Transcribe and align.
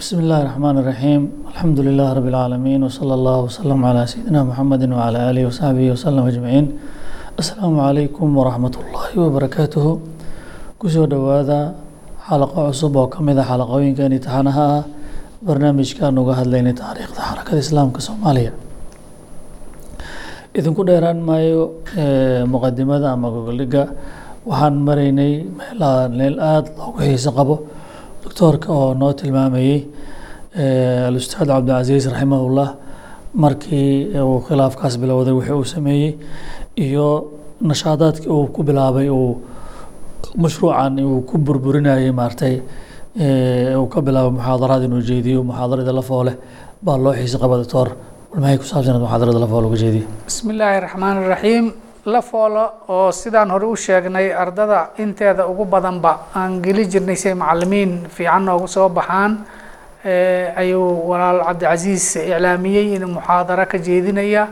بسم 0.00 0.16
الله 0.22 0.38
الرحمن 0.42 0.76
الرحيم 0.82 1.20
الحمد 1.52 1.78
لله 1.86 2.08
رب 2.18 2.26
العالمين 2.32 2.80
وصلى 2.86 3.14
الله 3.18 3.38
وسلم 3.46 3.78
على 3.90 4.02
سيدنا 4.12 4.40
محمد 4.50 4.82
وعلى 4.96 5.18
آله 5.30 5.42
وصحبه 5.48 5.86
وسلم 5.94 6.24
أجمعين 6.32 6.66
السلام 7.38 7.74
عليكم 7.88 8.26
ورحمة 8.38 8.74
الله 8.82 9.06
وبركاته 9.22 9.86
kusoo 10.80 11.04
dhowaada 11.12 11.74
xalaqo 12.28 12.72
cusub 12.72 12.96
oo 12.96 13.06
ka 13.12 13.20
mid 13.20 13.36
a 13.36 13.44
xalaqooyinkan 13.50 14.08
imtixaanaha 14.16 14.64
ah 14.80 14.84
barnaamijkaan 15.46 16.16
uga 16.22 16.32
hadlaynay 16.40 16.72
taariikhda 16.82 17.20
xarakada 17.28 17.60
islaamka 17.64 18.00
soomaaliya 18.08 18.52
idinku 20.58 20.80
dheeraan 20.88 21.20
maayo 21.28 21.62
muqadimada 22.52 23.06
ama 23.14 23.28
gogoldhiga 23.36 23.82
waxaan 24.50 24.74
maraynay 24.88 25.32
meelaha 25.58 26.08
meel 26.18 26.36
aada 26.52 26.68
loogu 26.80 26.98
xiiso 27.04 27.30
qabo 27.38 27.54
doctoorka 28.35 28.69
oo 28.73 28.93
noo 28.99 29.13
tilmaamayey 29.19 29.77
alustaad 31.07 31.47
cabdilcasiis 31.47 32.05
raximahullah 32.11 32.67
markii 33.43 34.11
uu 34.27 34.39
khilaafkaas 34.47 34.97
bilowday 35.01 35.33
wixii 35.37 35.55
uu 35.59 35.63
sameeyey 35.75 36.11
iyo 36.85 37.07
nashaadaadkii 37.69 38.29
uu 38.37 38.47
ku 38.55 38.63
bilaabay 38.67 39.07
uu 39.09 39.31
mashruucan 40.43 40.99
uu 40.99 41.21
ku 41.29 41.37
burburinayay 41.37 42.11
maartay 42.19 42.55
uu 43.79 43.87
ka 43.93 43.99
bilaabo 44.01 44.29
muxaadaraad 44.37 44.83
inuu 44.87 45.01
jeediyo 45.09 45.43
muxaadarada 45.49 45.93
lafoole 45.99 46.33
baa 46.85 46.97
loo 46.97 47.13
xiisa 47.19 47.37
qaba 47.43 47.55
doctor. 47.61 47.87
Walmahay 48.31 48.57
ku 48.57 48.65
saabsanaed 48.71 49.01
muxaadarada 49.05 49.39
lafoole 49.45 49.65
uga 49.69 49.77
jeediyo. 49.83 50.05
Bismi 50.27 50.49
illaahi 50.53 50.79
raxmaan 50.85 51.15
iraxiim 52.05 52.13
lafoolo 52.13 52.71
oo 52.89 53.11
sidaan 53.11 53.49
hore 53.51 53.65
u 53.65 53.75
sheegnay 53.75 54.31
ardada 54.33 54.89
inteeda 54.97 55.47
ugu 55.47 55.65
badanba 55.65 56.19
aan 56.35 56.61
geli 56.61 56.85
jirnay 56.87 57.15
si 57.15 57.29
ay 57.29 57.35
macalimiin 57.35 58.07
fiican 58.09 58.43
noogu 58.45 58.67
soo 58.67 58.89
baxaan 58.89 59.45
ayuu 60.57 61.07
walaal 61.09 61.43
cabdicasiis 61.45 62.15
iclaamiyey 62.15 62.95
inuu 62.95 63.09
muxaadaro 63.09 63.65
ka 63.65 63.77
jeedinaya. 63.77 64.47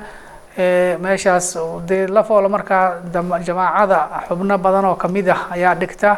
Meeshaas 1.01 1.57
dee 1.87 2.07
lafoolo 2.07 2.49
markaa 2.49 3.01
jamaacada 3.45 4.09
xubno 4.27 4.57
badan 4.57 4.85
oo 4.85 4.95
ka 4.95 5.07
mid 5.07 5.27
ah 5.29 5.47
ayaa 5.51 5.75
dhigta. 5.75 6.17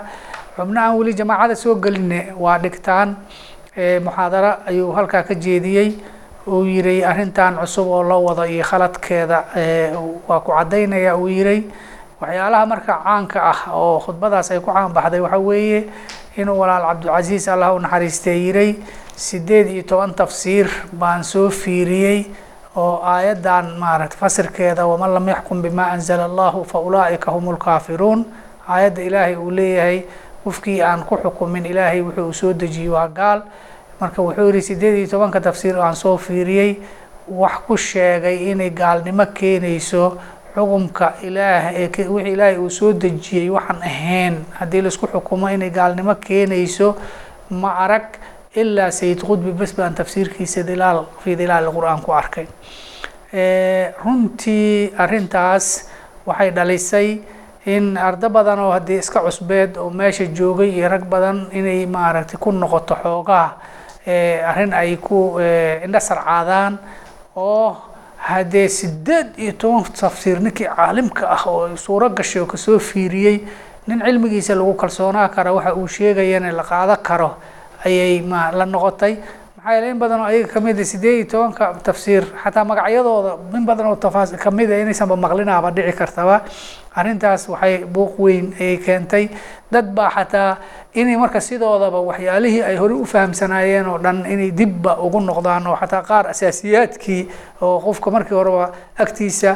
Xubno 0.58 0.80
aan 0.82 0.98
weli 0.98 1.14
jamaacada 1.14 1.56
soo 1.56 1.76
geline 1.76 2.34
waa 2.38 2.58
dhigtaan. 2.60 3.16
Muxaadaro 4.04 4.52
ayuu 4.68 4.92
halkaa 4.94 5.24
ka 5.24 5.34
jeediyey 5.36 5.96
uu 6.48 6.66
yiray 6.66 7.04
arrintan 7.06 7.58
cusub 7.58 7.88
oo 7.88 8.04
loo 8.04 8.24
wado 8.28 8.46
iyo 8.46 8.64
khaladkeeda 8.64 9.38
waa 10.28 10.40
ku 10.40 10.52
caddaynaya 10.52 11.16
uu 11.18 11.28
yiray 11.28 11.64
waxyaalaha 12.22 12.66
marka 12.66 12.94
caanka 13.04 13.40
ah 13.52 13.60
oo 13.74 14.00
khudbadaas 14.00 14.52
ay 14.52 14.60
ku 14.60 14.72
caan 14.72 14.94
baxday 14.94 15.20
waxaa 15.20 15.40
weeye 15.42 15.80
inuu 16.38 16.60
walaal 16.60 16.84
cabdilcasiis 16.90 17.48
allah 17.48 17.74
u 17.76 17.80
naxariistee 17.80 18.38
yiray 18.46 18.76
sideed 19.16 19.68
iyo 19.74 19.84
toban 19.84 20.14
tafsiir 20.14 20.68
baan 20.94 21.24
soo 21.24 21.50
fiiriyey 21.50 22.26
oo 22.76 23.02
aayaddan 23.04 23.78
maaragta 23.80 24.18
fasirkeeda 24.18 24.86
waman 24.86 25.14
lam 25.14 25.28
yaxkum 25.30 25.62
bimaa 25.62 25.92
anzala 25.98 26.26
allahu 26.26 26.64
fa 26.66 26.80
ulaa'ika 26.80 27.32
hum 27.32 27.52
lkaafiruun 27.56 28.26
aayadda 28.70 29.02
ilaahay 29.02 29.36
uu 29.36 29.52
leeyahay 29.52 30.04
qofkii 30.44 30.82
aan 30.84 31.04
ku 31.10 31.18
xukumin 31.18 31.66
ilaahay 31.66 32.02
wuxuu 32.02 32.34
soo 32.34 32.54
dejiye 32.54 32.90
waa 32.90 33.08
gaal 33.08 33.42
marka 34.00 34.22
wuxuu 34.22 34.50
yihi 34.50 34.62
sideed 34.62 34.96
iyo 34.98 35.08
tobanka 35.08 35.40
tafsiir 35.42 35.78
aan 35.80 35.96
soo 35.96 36.18
fiiriyey 36.18 36.76
wax 37.28 37.56
ku 37.68 37.78
sheegay 37.78 38.52
inay 38.52 38.70
gaalnimo 38.70 39.26
keenayso 39.34 40.18
xukumka 40.56 41.14
ilaah 41.28 41.74
wixii 41.74 42.32
ilaahay 42.34 42.58
uu 42.58 42.70
soo 42.70 42.94
dejiyey 42.94 43.50
waxaan 43.50 43.82
ahayn. 43.84 44.36
Haddii 44.60 44.82
la 44.82 44.88
isku 44.88 45.08
xukumo 45.08 45.48
inay 45.50 45.70
gaalnimo 45.70 46.16
keenayso 46.16 46.96
ma 47.50 47.72
arag 47.86 48.06
ilaa 48.56 48.92
sayid 48.92 49.20
qudbi 49.28 49.52
bes 49.52 49.74
baan 49.76 49.94
tafsiirkiisa 49.96 50.64
dilaal 50.64 51.06
fii 51.24 51.36
dilaal 51.36 51.68
qur'aan 51.76 52.02
ku 52.02 52.12
arkay. 52.14 52.48
Runtii 54.04 54.94
arrintaas 54.98 55.90
waxay 56.26 56.52
dhalisay 56.52 57.10
in 57.66 57.98
ardo 57.98 58.30
badan 58.30 58.60
oo 58.60 58.72
haddii 58.72 58.98
iska 59.04 59.20
cusbeed 59.26 59.78
oo 59.78 59.90
meesha 59.90 60.26
joogay 60.26 60.70
iyo 60.70 60.88
rag 60.90 61.04
badan 61.10 61.48
inay 61.52 61.86
maaragtay 61.86 62.38
ku 62.40 62.52
noqoto 62.52 62.96
xoogaa 63.04 63.58
arrin 64.06 64.74
ay 64.74 64.96
ku 64.98 65.40
indha 65.86 66.00
sarcaadaan 66.00 66.78
oo 67.36 67.76
haddee 68.18 68.68
sideed 68.70 69.28
iyo 69.38 69.54
toban 69.54 69.84
tafsiir 70.02 70.40
ninkii 70.40 70.68
caalimka 70.76 71.28
ah 71.30 71.44
oo 71.48 71.76
suuro 71.78 72.10
gashay 72.10 72.42
oo 72.42 72.46
ka 72.48 72.58
soo 72.58 72.80
fiiriyey 72.80 73.38
nin 73.88 74.00
cilmigiisa 74.06 74.56
lagu 74.56 74.74
kalsoonaa 74.74 75.30
kara 75.30 75.54
waxa 75.54 75.74
uu 75.76 75.88
sheegayana 75.88 76.52
la 76.52 76.64
qaado 76.64 76.96
karo 77.04 77.36
ayay 77.86 78.22
ma 78.22 78.52
la 78.52 78.66
noqotay. 78.66 79.18
Maxaa 79.58 79.74
yeele 79.74 79.90
in 79.92 80.00
badan 80.00 80.20
oo 80.22 80.26
ayaga 80.26 80.48
ka 80.54 80.60
mid 80.60 80.80
a 80.80 80.86
sideed 80.86 81.16
iyo 81.22 81.26
tobanka 81.30 81.74
tafsiir 81.84 82.24
xataa 82.44 82.64
magacyadooda 82.66 83.32
in 83.58 83.66
badan 83.66 83.86
oo 83.88 83.96
tafaas 83.96 84.32
ka 84.38 84.52
mid 84.52 84.72
a 84.72 84.80
inaysanba 84.82 85.16
maqlinaaba 85.16 85.70
dhici 85.72 85.94
kartaba 85.98 86.42
arrintaas 86.96 87.50
waxay 87.50 87.84
buuq 87.86 88.14
weyn 88.20 88.54
ayay 88.60 88.78
keentay. 88.78 89.30
Dad 89.72 89.88
baa 89.96 90.10
xataa 90.10 90.58
inay 90.94 91.18
marka 91.18 91.40
sidoodaba 91.42 92.00
waxyaalihii 92.10 92.62
ay 92.64 92.76
horey 92.78 92.96
u 92.98 93.06
fahamsanaayeen 93.06 93.88
oo 93.88 93.98
dhan 93.98 94.26
inay 94.34 94.52
dibba 94.52 94.98
ugu 95.06 95.20
noqdaan 95.20 95.68
oo 95.68 95.76
xataa 95.76 96.04
qaar 96.10 96.26
asaasiyaadkii 96.34 97.22
oo 97.62 97.80
qofka 97.86 98.12
markii 98.12 98.36
horeba 98.38 98.70
agtiisa 98.98 99.56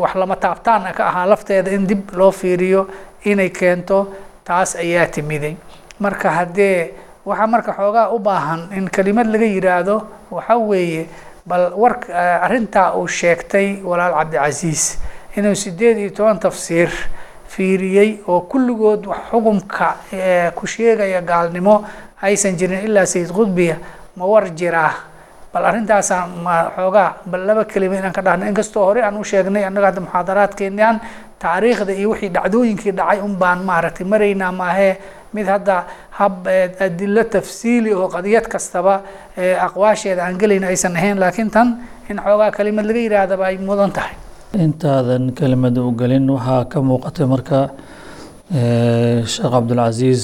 wax 0.00 0.14
lama 0.14 0.36
taabtaan 0.36 0.92
ka 0.96 1.06
ahaa 1.08 1.26
lafteeda 1.26 1.70
in 1.70 1.86
dib 1.88 2.10
loo 2.12 2.30
fiiriyo 2.30 2.88
inay 3.24 3.50
keento 3.50 4.12
taas 4.44 4.76
ayaa 4.76 5.06
timiday. 5.06 5.56
Marka 5.98 6.30
haddee 6.30 6.90
waxaa 7.24 7.46
marka 7.46 7.72
xoogaa 7.72 8.08
u 8.12 8.18
baahan 8.18 8.68
in 8.76 8.90
kelimad 8.90 9.26
laga 9.26 9.46
yiraahdo 9.46 9.96
waxa 10.30 10.56
weeye 10.56 11.06
bal 11.46 11.72
war 11.76 11.96
arrintaa 12.46 12.92
uu 12.96 13.08
sheegtay 13.08 13.80
walaal 13.84 14.12
cabdicasiis 14.18 14.98
inuu 15.36 15.54
sideed 15.54 15.98
iyo 15.98 16.10
toban 16.10 16.38
tafsiir 16.38 16.90
fiiriyey 17.48 18.18
oo 18.26 18.40
kulligood 18.40 19.06
xukumka 19.30 19.88
ku 20.54 20.66
sheegaya 20.66 21.20
gaalnimo 21.22 21.84
aysan 22.22 22.56
jirin 22.56 22.84
ilaa 22.86 23.06
sayid 23.06 23.30
qudbiya 23.32 23.76
ma 24.16 24.24
war 24.26 24.44
jiraa 24.50 24.92
bal 25.52 25.64
arrintaasaan 25.70 26.30
xoogaa 26.76 27.14
bal 27.26 27.42
laba 27.46 27.64
kelima 27.64 27.94
inaan 27.96 28.12
ka 28.12 28.22
dhahno. 28.22 28.46
Inkastoo 28.46 28.84
hore 28.84 29.02
aan 29.02 29.16
u 29.16 29.24
sheegnay 29.24 29.64
annaga 29.64 29.86
hadda 29.86 30.00
muxaadaraadkeenan 30.00 31.00
taariikhda 31.38 31.92
iyo 31.92 32.10
wixii 32.10 32.28
dhacdooyinkii 32.34 32.92
dhacay 32.92 33.20
un 33.20 33.36
baan 33.38 33.62
maaragtay 33.64 34.06
maraynaa 34.06 34.52
maahee 34.52 34.96
mid 35.34 35.46
hadda 35.46 35.84
hab 36.10 36.46
adilo 36.80 37.24
tafsiili 37.24 37.94
oo 37.94 38.08
qadiyad 38.08 38.46
kastaba 38.48 39.02
aqwaasheeda 39.66 40.24
aan 40.26 40.38
gelayna 40.38 40.66
aysan 40.66 40.96
ahayn 40.96 41.18
laakiin 41.20 41.50
tan 41.50 41.68
in 42.10 42.18
xoogaa 42.18 42.50
kelimad 42.50 42.86
laga 42.86 42.98
yihaahdaba 42.98 43.46
ay 43.46 43.58
mudan 43.58 43.92
tahay 43.92 44.14
intaadan 44.54 45.32
kelimada 45.34 45.82
u 45.82 45.90
gelin 46.00 46.28
waxaa 46.30 46.64
ka 46.72 46.78
muuqatay 46.82 47.26
marka 47.26 47.60
sheekh 49.32 49.50
cabdulcasiis 49.54 50.22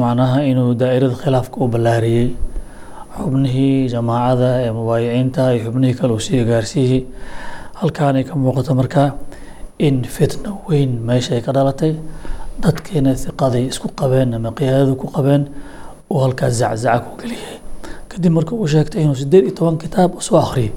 macnaha 0.00 0.42
inuu 0.50 0.74
daa'irada 0.80 1.16
khilaafka 1.22 1.56
u 1.64 1.68
ballaariyey. 1.68 2.28
Xubnihii 3.18 3.88
jamaacada 3.92 4.50
ee 4.66 4.70
mubaayiciinta 4.78 5.42
iyo 5.54 5.64
xubnihii 5.66 5.94
kale 5.98 6.12
uu 6.12 6.20
sii 6.26 6.44
gaarsiiyey. 6.50 7.00
Halkaanay 7.80 8.24
ka 8.24 8.34
muuqato 8.34 8.74
marka 8.74 9.14
in 9.78 10.02
fitna 10.04 10.50
weyn 10.68 10.92
meesha 11.06 11.34
ay 11.34 11.42
ka 11.46 11.52
dhalatay 11.52 11.92
dadkiina 12.62 13.12
hiqaday 13.14 13.64
isku 13.70 13.88
qabeen 14.00 14.34
ama 14.34 14.50
qiyaadada 14.58 14.94
ku 15.00 15.06
qabeen 15.16 15.42
uu 16.10 16.18
halkaas 16.24 16.54
zaczaca 16.62 17.00
ku 17.06 17.12
geliyey 17.22 17.58
kadib 18.10 18.32
marka 18.32 18.52
uu 18.54 18.66
sheegtay 18.72 19.02
inuu 19.02 19.14
sideed 19.20 19.44
iyo 19.46 19.54
toban 19.58 19.76
kitaab 19.82 20.20
soo 20.26 20.38
akhriyay 20.38 20.70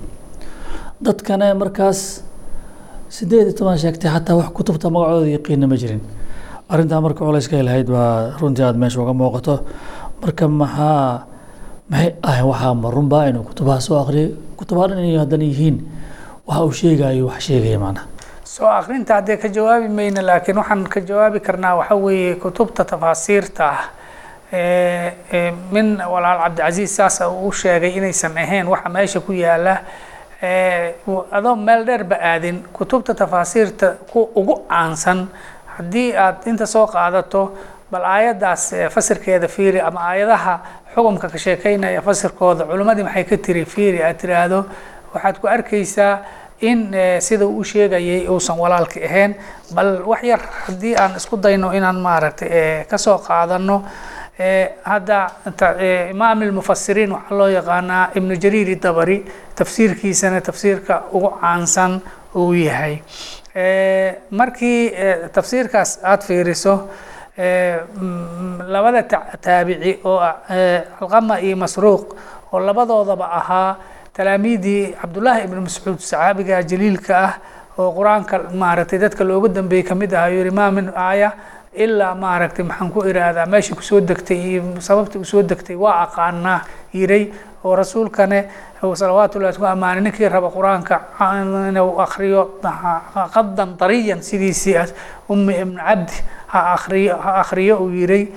dadkana 1.05 1.53
markaas 1.61 1.99
sideed 3.09 3.47
iyo 3.47 3.53
toban 3.57 3.77
sheegtay 3.77 4.09
xataa 4.11 4.35
wax 4.39 4.49
kutubta 4.57 4.89
magacooda 4.89 5.27
yaqiina 5.37 5.67
ma 5.67 5.75
jirin. 5.75 6.01
Arrintaa 6.69 7.01
marka 7.01 7.21
culayska 7.25 7.63
lahayd 7.63 7.87
baa 7.89 8.37
runtii 8.39 8.63
aada 8.63 8.77
meesha 8.77 8.99
uga 9.01 9.13
muuqato. 9.13 9.55
Marka 10.21 10.47
maxaa 10.47 11.23
maxay 11.89 12.11
ahay 12.23 12.43
waxaa 12.43 12.73
ma 12.73 12.89
runbaa 12.91 13.25
inuu 13.29 13.43
kutubaha 13.49 13.79
soo 13.81 13.97
akhriyay 14.01 14.29
kutubaha 14.57 14.87
dhan 14.89 14.99
inay 14.99 15.17
haddana 15.23 15.43
yihiin 15.43 15.77
waxa 16.47 16.63
uu 16.65 16.71
sheegayo 16.79 17.25
wax 17.27 17.39
sheegaya 17.47 17.79
macnaha 17.79 18.05
soo 18.43 18.67
akrinta 18.67 19.13
haddee 19.15 19.37
ka 19.37 19.47
jawaabi 19.47 19.87
mayna 19.89 20.21
laakiin 20.21 20.57
waxaan 20.57 20.83
ka 20.93 20.99
jawaabi 21.01 21.39
karnaa 21.39 21.75
waxa 21.79 21.95
weeye 21.95 22.35
kutubta 22.35 22.83
tafaasiirta 22.85 23.63
ah. 23.71 23.81
Min 25.71 25.97
walaal 26.11 26.39
cabdicasiis 26.43 26.95
saasa 26.95 27.29
uu 27.29 27.51
sheegay 27.51 27.95
inaysan 27.97 28.37
ahayn 28.37 28.67
waxa 28.67 28.89
meesha 28.89 29.19
ku 29.19 29.31
yaalla 29.33 29.77
adoo 30.41 31.55
meel 31.55 31.85
dheer 31.85 32.03
ba 32.03 32.15
aadin 32.21 32.63
kutubta 32.73 33.13
tafaasiirta 33.13 33.95
ku 34.11 34.29
ugu 34.35 34.55
caansan 34.69 35.27
haddii 35.77 36.13
aad 36.15 36.45
inta 36.45 36.65
soo 36.65 36.85
qaadato 36.87 37.51
bal 37.91 38.03
aayaddaas 38.05 38.71
fasirkeeda 38.93 39.47
fiiri 39.47 39.79
ama 39.81 39.99
aayadaha 40.09 40.59
xukumka 40.93 41.29
ka 41.29 41.37
sheekeynaya 41.37 42.01
fasirkooda 42.01 42.65
culimmadii 42.65 43.03
maxay 43.03 43.23
ka 43.23 43.37
tiri 43.37 43.65
fiiri 43.65 44.03
aad 44.03 44.17
tiraahdo 44.17 44.65
waxaad 45.13 45.37
ku 45.41 45.47
arkaysaa 45.47 46.19
in 46.61 46.91
sida 47.19 47.45
uu 47.45 47.63
sheegayay 47.63 48.27
uusan 48.27 48.57
walaalki 48.59 49.03
ahayn. 49.05 49.35
Bal 49.75 50.01
wax 50.05 50.23
yar 50.23 50.39
haddii 50.65 50.95
aan 50.97 51.15
isku 51.17 51.37
dayno 51.37 51.71
inaan 51.73 51.99
maaragtay 52.01 52.85
ka 52.89 52.97
soo 52.97 53.17
qaadano 53.17 53.83
hadda 54.37 55.19
imaam 56.11 56.43
ilmufasiriin 56.43 57.11
waxaa 57.11 57.37
loo 57.37 57.47
yaqaanaa 57.49 58.09
ibnu 58.15 58.35
jariir 58.43 58.69
idabari 58.69 59.17
tafsiirkiisana 59.55 60.41
tafsiirka 60.41 61.03
ugu 61.11 61.29
caansan 61.41 62.01
uu 62.35 62.53
yahay. 62.53 62.97
Markii 64.31 64.91
tafsiirkaas 65.33 65.99
aada 66.03 66.21
fiiriso 66.27 66.73
labada 68.67 69.03
taabici 69.41 69.99
oo 70.05 70.19
alqama 71.01 71.39
iyo 71.41 71.55
masruuq 71.57 72.05
oo 72.53 72.59
labadoodaba 72.59 73.25
ahaa 73.39 73.75
talaamiidii 74.13 74.93
cabdullaahi 75.01 75.43
ibnu 75.47 75.61
mascuud 75.61 75.97
saxaabiga 75.99 76.61
jaliilka 76.63 77.17
ah 77.25 77.33
oo 77.77 77.89
qur'aanka 77.97 78.35
maaragtay 78.53 78.99
dadka 78.99 79.23
loogu 79.23 79.47
dambeeyey 79.49 79.83
ka 79.89 79.95
mid 79.95 80.13
aha 80.13 80.29
yiri 80.29 80.51
maa 80.51 80.71
min 80.71 80.89
aaya 80.95 81.31
ilaa 81.83 82.15
maaragtay 82.15 82.65
maxaan 82.65 82.91
ku 82.93 82.99
iraahdaa 83.09 83.45
meeshii 83.45 83.75
ku 83.75 83.81
soo 83.89 83.99
degtay 84.01 84.37
iyo 84.37 84.61
sababtii 84.87 85.19
u 85.21 85.25
soo 85.25 85.41
degtay 85.43 85.75
waa 85.75 86.03
aqaanaa 86.05 86.59
yiray 86.93 87.23
oo 87.63 87.75
rasuulkane 87.75 88.39
salawaatullahi 88.81 89.57
ku 89.57 89.65
ammaanay 89.65 90.01
ninkii 90.05 90.29
raba 90.29 90.49
qur'aanka 90.49 90.95
inuu 91.69 91.99
akriyo 92.05 92.41
qadan 93.33 93.77
dariyan 93.79 94.21
sidiisii 94.21 94.77
ummi 95.29 95.53
ibn 95.63 95.77
cabdi 95.77 96.13
ha 96.47 96.59
akriyo 96.73 97.17
ha 97.17 97.31
akriyo 97.41 97.77
uu 97.83 97.89
yiray 97.89 98.27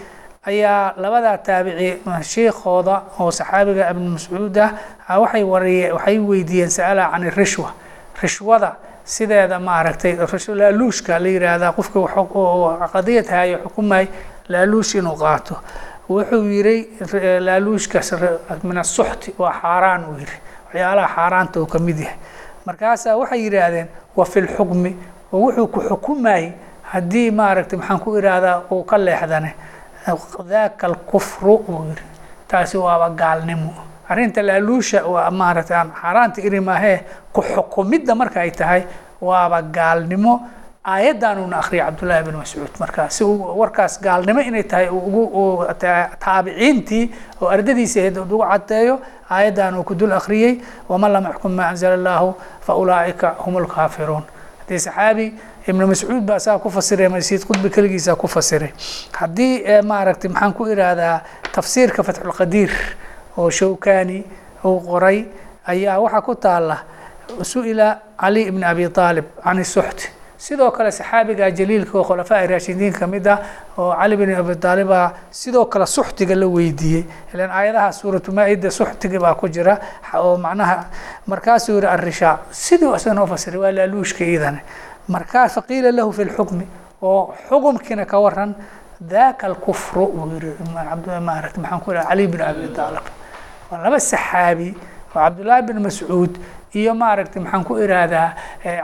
ayaa 0.47 0.95
labadaa 0.97 1.39
taabici 1.39 2.01
shiikooda 2.33 3.03
oo 3.21 3.31
saxaabiga 3.31 3.91
ibn 3.93 4.09
mascuud 4.17 4.57
ah 4.59 4.73
waxay 5.21 5.45
wariye 5.45 5.93
waxay 5.93 6.19
weydiiyeen 6.19 6.71
sa'ala 6.71 7.11
can 7.13 7.25
rishwa 7.37 7.71
rishwada 8.23 8.71
sideeda 9.15 9.59
maaragtay 9.69 10.13
laaluushka 10.61 11.19
la 11.23 11.29
yiraahdaa 11.35 11.73
qofka 11.79 11.99
qadiyad 12.95 13.27
hayo 13.37 13.57
xukumay 13.65 14.07
laaluush 14.53 14.95
inuu 14.99 15.17
qaato. 15.23 15.55
Wuxuu 16.11 16.45
yiray 16.55 16.81
laaluushkaas 17.47 18.09
min 18.63 18.79
asuxti 18.79 19.35
waa 19.39 19.53
xaaraan 19.63 20.03
uu 20.11 20.17
yiri. 20.21 20.37
Waxyaalaha 20.67 21.15
xaaraanta 21.17 21.61
uu 21.61 21.67
ka 21.67 21.79
mid 21.79 21.99
yahay. 21.99 22.17
Markaasaa 22.67 23.17
waxay 23.21 23.41
yidhaahdeen 23.45 23.89
wa 24.17 24.25
fi 24.25 24.41
lxukmi 24.41 24.91
oo 25.33 25.39
wuxuu 25.45 25.67
ku 25.67 25.81
xukumayay 25.89 26.53
haddii 26.83 27.31
maaragtay 27.31 27.79
maxaan 27.79 28.01
ku 28.01 28.17
iraahdaa 28.19 28.63
uu 28.71 28.85
ka 28.85 28.97
leexdane 28.99 29.55
daaka 30.51 30.87
alkufru 30.87 31.55
uu 31.69 31.85
yiri. 31.89 32.03
Taasi 32.49 32.77
waaba 32.79 33.11
gaalnimo 33.11 33.73
arrinta 34.11 34.43
laaluusha 34.43 34.99
waa 35.15 35.31
maaragtay 35.41 35.77
aan 35.81 35.91
xaaraanta 36.03 36.39
iri 36.47 36.61
maahee 36.61 36.99
ku 37.33 37.41
xukumidda 37.43 38.15
marka 38.15 38.41
ay 38.41 38.51
tahay 38.51 38.83
waaba 39.21 39.63
gaalnimo. 39.63 40.35
Aayaddaanuna 40.85 41.57
akhriyay 41.61 41.85
cabdullaahi 41.87 42.25
bin 42.27 42.37
mascuud 42.41 42.73
markaa 42.81 43.09
si 43.13 43.25
uu 43.25 43.37
warkaas 43.61 44.01
gaalnimo 44.01 44.41
inay 44.41 44.63
tahay 44.65 44.89
ugu 44.89 45.23
taabiciintii 46.25 47.05
oo 47.43 47.49
ardadiisa 47.49 48.01
ahayd 48.01 48.17
ugu 48.19 48.39
caddeeyo 48.51 48.95
aayaddan 49.31 49.75
uu 49.79 49.85
ku 49.85 49.95
dul 49.95 50.13
akhriyey 50.13 50.61
waman 50.89 51.13
lam 51.13 51.25
yaxkum 51.29 51.53
maa 51.53 51.69
anzala 51.73 51.95
allahu 52.01 52.35
fa 52.67 52.73
ulaa'ika 52.83 53.29
hum 53.45 53.59
lkaafiruun 53.65 54.25
haddii 54.65 54.79
saxaabi 54.87 55.27
ibnu 55.69 55.87
mascuud 55.87 56.25
baa 56.25 56.39
saa 56.39 56.59
ku 56.59 56.71
fasiray 56.71 57.09
masiid 57.09 57.45
qudbi 57.45 57.69
keligiisaa 57.71 58.17
ku 58.17 58.27
fasiray. 58.29 58.73
Haddii 59.21 59.83
maaragtay 59.85 60.31
maxaan 60.33 60.53
ku 60.57 60.65
iraahdaa 60.67 61.21
tafsiirka 61.53 62.03
fatxulqadiir 62.03 62.73
oo 63.41 63.51
shawkani 63.59 64.19
uu 64.65 64.79
qoray 64.89 65.19
ayaa 65.73 65.99
waxaa 66.05 66.23
ku 66.29 66.35
taala 66.45 66.77
su'ila 67.53 67.89
cali 68.21 68.43
ibn 68.51 68.63
abi 68.65 68.85
aalib 68.97 69.25
can 69.45 69.65
suxti 69.65 70.09
sidoo 70.41 70.71
kale 70.77 70.91
saxaabiga 70.91 71.51
jaliilka 71.59 71.99
oo 71.99 72.05
khulafaa 72.09 72.47
raashidiin 72.51 72.93
ka 72.99 73.07
mid 73.07 73.27
ah 73.29 73.39
oo 73.79 73.93
cali 74.01 74.17
bin 74.17 74.31
abi 74.35 74.55
aaliba 74.69 75.01
sidoo 75.31 75.65
kale 75.73 75.87
suxtiga 75.87 76.35
la 76.35 76.47
weydiiyey. 76.49 77.05
Ilan 77.35 77.51
aayadaha 77.51 77.93
suuratu 77.93 78.33
maa-ida 78.33 78.71
suxtiga 78.71 79.19
baa 79.21 79.35
ku 79.35 79.49
jira 79.49 79.79
oo 80.17 80.37
macnaha 80.37 80.77
markaasuu 81.27 81.77
yihi 81.77 81.87
arishaa 81.87 82.39
siduu 82.51 82.95
isagana 82.97 83.23
ufasiray 83.25 83.61
waa 83.61 83.73
laaluushka 83.73 84.25
iidane 84.25 84.61
markaa 85.09 85.49
faqiila 85.49 85.93
lahu 85.93 86.13
fi 86.13 86.25
lxukmi 86.25 86.67
oo 87.03 87.35
xukumkiina 87.49 88.05
ka 88.07 88.19
waran 88.19 88.55
daka 89.01 89.47
alkufru 89.47 90.05
uu 90.05 90.27
yihi 90.35 91.21
maarata 91.21 91.61
maxaan 91.61 91.81
ku 91.85 91.93
ihaha 91.93 92.09
cali 92.09 92.27
bin 92.27 92.41
abi 92.41 92.65
aalib 92.79 93.05
waa 93.71 93.83
laba 93.85 93.99
saxaabi 94.01 94.69
oo 95.15 95.21
cabdullaahi 95.25 95.63
bin 95.69 95.79
mascuud 95.87 96.33
iyo 96.75 96.95
maaragtay 96.95 97.43
maxaan 97.43 97.65
ku 97.65 97.75
iraahdaa 97.85 98.29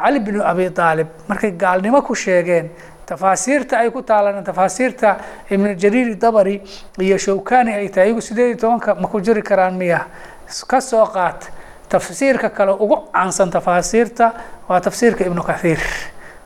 cali 0.03 0.19
bin 0.27 0.41
abi 0.41 0.67
aalib 0.79 1.09
markay 1.29 1.51
gaalnimo 1.63 2.03
ku 2.03 2.15
sheegeen 2.15 2.71
tafaasiirta 3.07 3.79
ay 3.83 3.91
ku 3.91 4.03
taalaan 4.03 4.45
tafaasiirta 4.45 5.17
ibn 5.51 5.75
jariir 5.83 6.17
dabari 6.19 6.57
iyo 7.01 7.19
shawkani 7.19 7.73
ay 7.75 7.89
tahay 7.89 8.09
iyagu 8.11 8.21
sideed 8.21 8.49
iyo 8.51 8.57
tobanka 8.63 8.95
ma 8.95 9.07
ku 9.09 9.21
jiri 9.21 9.43
karaan 9.43 9.75
miya. 9.79 10.01
Ka 10.71 10.81
soo 10.81 11.07
qaat 11.07 11.51
tafsiirka 11.89 12.51
kale 12.51 12.73
ugu 12.73 12.97
caansan 13.15 13.51
tafaasiirta 13.51 14.27
waa 14.69 14.81
tafsiirka 14.81 15.23
ibnu 15.27 15.43
kathiir. 15.43 15.79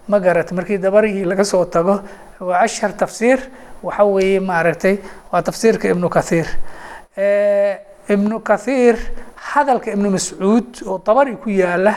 Ma 0.09 0.19
garat 0.21 0.53
markii 0.53 0.79
dabarigii 0.79 1.25
laga 1.25 1.45
soo 1.45 1.65
tago 1.65 2.01
waa 2.41 2.61
ashhar 2.65 2.93
tafsiir 2.93 3.39
waxa 3.83 4.05
weeye 4.05 4.41
maaragtay 4.41 4.97
waa 5.33 5.43
tafsiirka 5.43 5.89
ibnu 5.89 6.09
kathiir 6.09 6.47
ibnu 8.15 8.41
kathiir 8.41 8.97
hadalka 9.53 9.91
ibnu 9.95 10.09
mascuud 10.11 10.69
oo 10.87 10.99
dabari 11.07 11.37
ku 11.37 11.51
yaalla 11.51 11.95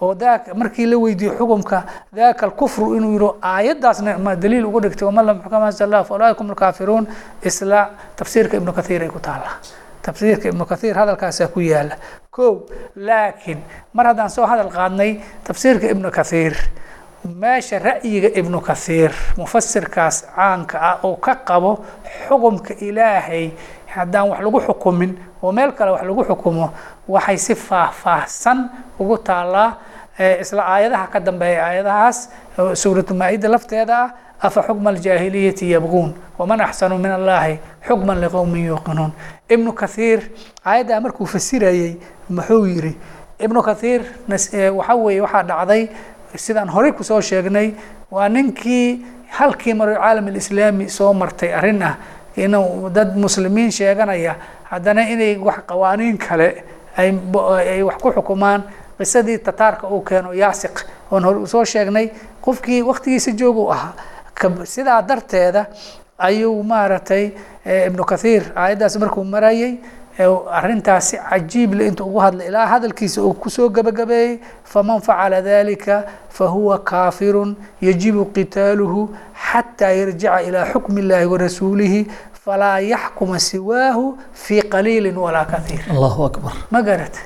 oo 0.00 0.14
daaka 0.14 0.54
markii 0.54 0.86
la 0.86 0.96
weydiiyo 0.98 1.32
xukumka 1.38 1.78
daaka 2.12 2.46
alkufru 2.46 2.94
inuu 2.96 3.12
yihi 3.16 3.30
aayaddaasna 3.42 4.18
ma 4.18 4.34
daliil 4.36 4.64
ugu 4.68 4.80
dhigtay 4.84 5.06
waman 5.08 5.26
lam 5.26 5.36
yuxkam 5.42 5.62
anzala 5.62 5.86
allah 5.96 6.04
fa 6.08 6.14
ulaa'ikum 6.14 6.50
alkaafiruun 6.50 7.04
isla 7.48 7.80
tafsiirka 8.16 8.56
ibnu 8.56 8.72
kathiir 8.72 9.02
ay 9.02 9.08
ku 9.08 9.18
taalla. 9.18 9.50
Tafsiirka 10.02 10.48
ibnu 10.52 10.64
kathiir 10.66 10.94
hadalkaasaa 11.00 11.48
ku 11.54 11.60
yaalla 11.60 11.96
ko 12.30 12.66
laakiin 12.96 13.58
mar 13.94 14.06
haddaan 14.06 14.30
soo 14.30 14.46
hadal 14.46 14.70
qaadnay 14.70 15.20
tafsiirka 15.44 15.86
ibnu 15.94 16.10
kathiir 16.10 16.54
meesha 17.42 17.78
ra'yiga 17.78 18.28
ibnu 18.38 18.60
kathiir 18.60 19.10
mufasirkaas 19.36 20.16
caanka 20.36 20.78
ah 20.78 20.96
oo 21.02 21.16
ka 21.16 21.34
qabo 21.48 21.72
xukumka 22.28 22.74
ilaahay 22.86 23.50
haddaan 23.96 24.28
wax 24.30 24.40
lagu 24.46 24.60
xukumin 24.66 25.12
oo 25.42 25.52
meel 25.52 25.72
kale 25.78 25.90
wax 25.94 26.02
lagu 26.08 26.22
xukumo 26.24 26.66
waxay 27.08 27.36
si 27.38 27.54
faahfaahsan 27.54 28.58
ugu 29.00 29.16
taallaa 29.18 29.70
isla 30.42 30.62
aayadaha 30.74 31.06
ka 31.12 31.20
dambeeya 31.20 31.60
aayadahaas 31.66 32.18
suuratu 32.74 33.14
maa-ida 33.14 33.48
lafteeda 33.48 33.96
ah 34.04 34.10
afa 34.46 34.62
xukma 34.68 34.90
aljaahiliyati 34.90 35.70
yabquun 35.74 36.14
waman 36.38 36.60
axsanu 36.60 36.98
min 36.98 37.10
allahi 37.18 37.58
xukman 37.88 38.20
liqowmin 38.20 38.64
yuuqinuun. 38.68 39.12
Ibnu 39.48 39.72
kathiir 39.72 40.20
aayaddaa 40.64 41.00
markuu 41.00 41.26
fasirayey 41.26 41.96
muxuu 42.28 42.66
yidhi 42.66 42.92
ibnu 43.44 43.60
kathiir 43.62 44.00
waxa 44.78 44.94
weeye 45.04 45.20
waxaa 45.24 45.42
dhacday 45.50 45.82
sidaan 46.36 46.68
horey 46.68 46.92
ku 46.92 47.04
soo 47.04 47.20
sheegnay 47.20 47.68
waa 48.10 48.28
ninkii 48.28 49.04
halkii 49.38 49.74
maro 49.74 49.94
caalam 49.94 50.26
alislaami 50.26 50.88
soo 50.88 51.12
martay 51.12 51.50
arrin 51.54 51.82
ah 51.82 51.94
inuu 52.36 52.90
dad 52.90 53.16
muslimiin 53.16 53.70
sheeganaya. 53.72 54.34
Haddana 54.70 55.02
inay 55.08 55.36
wax 55.38 55.58
qawaaniin 55.66 56.18
kale 56.18 56.64
ay 56.96 57.82
wax 57.82 57.96
ku 58.02 58.12
xukumaan. 58.12 58.62
Qisadii 58.98 59.38
tataarka 59.38 59.86
uu 59.88 60.00
keeno 60.02 60.32
yaasiq 60.32 60.80
oon 61.10 61.24
hore 61.24 61.38
u 61.38 61.46
soo 61.46 61.64
sheegnay 61.64 62.10
qofkii 62.44 62.82
waktigiisa 62.82 63.30
joogu 63.32 63.70
ahaa. 63.70 63.92
Sidaa 64.64 65.02
darteeda 65.02 65.66
ayuu 66.18 66.62
maaragtay 66.62 67.30
ibnu 67.86 68.04
kathiir 68.04 68.42
aayaddaas 68.56 68.96
markuu 68.98 69.24
marayay 69.24 69.76
arrintaasi 70.18 71.16
cajiible 71.30 71.86
inta 71.86 72.04
ugu 72.04 72.18
hadlay 72.18 72.46
ilaa 72.48 72.66
hadalkiisa 72.66 73.22
uu 73.22 73.32
ku 73.34 73.50
soo 73.50 73.68
gabagabeeyey 73.68 74.38
faman 74.64 75.00
facala 75.00 75.42
dalika 75.42 76.04
fahuwa 76.28 76.78
kaafirun 76.78 77.56
yajibu 77.80 78.24
qitaaluhu 78.24 79.10
xataa 79.52 79.90
yarjica 79.92 80.42
ilaa 80.42 80.64
xukmi 80.72 81.00
illahi 81.00 81.26
warasuulihi 81.26 82.06
falaa 82.44 82.78
yaxkuma 82.80 83.38
siwaahu 83.40 84.18
fii 84.32 84.62
qaliili 84.62 85.12
walaa 85.12 85.44
kathiir. 85.44 85.80
Allahu 85.90 86.24
akbar. 86.24 86.52
Ma 86.70 86.82
garat 86.82 87.16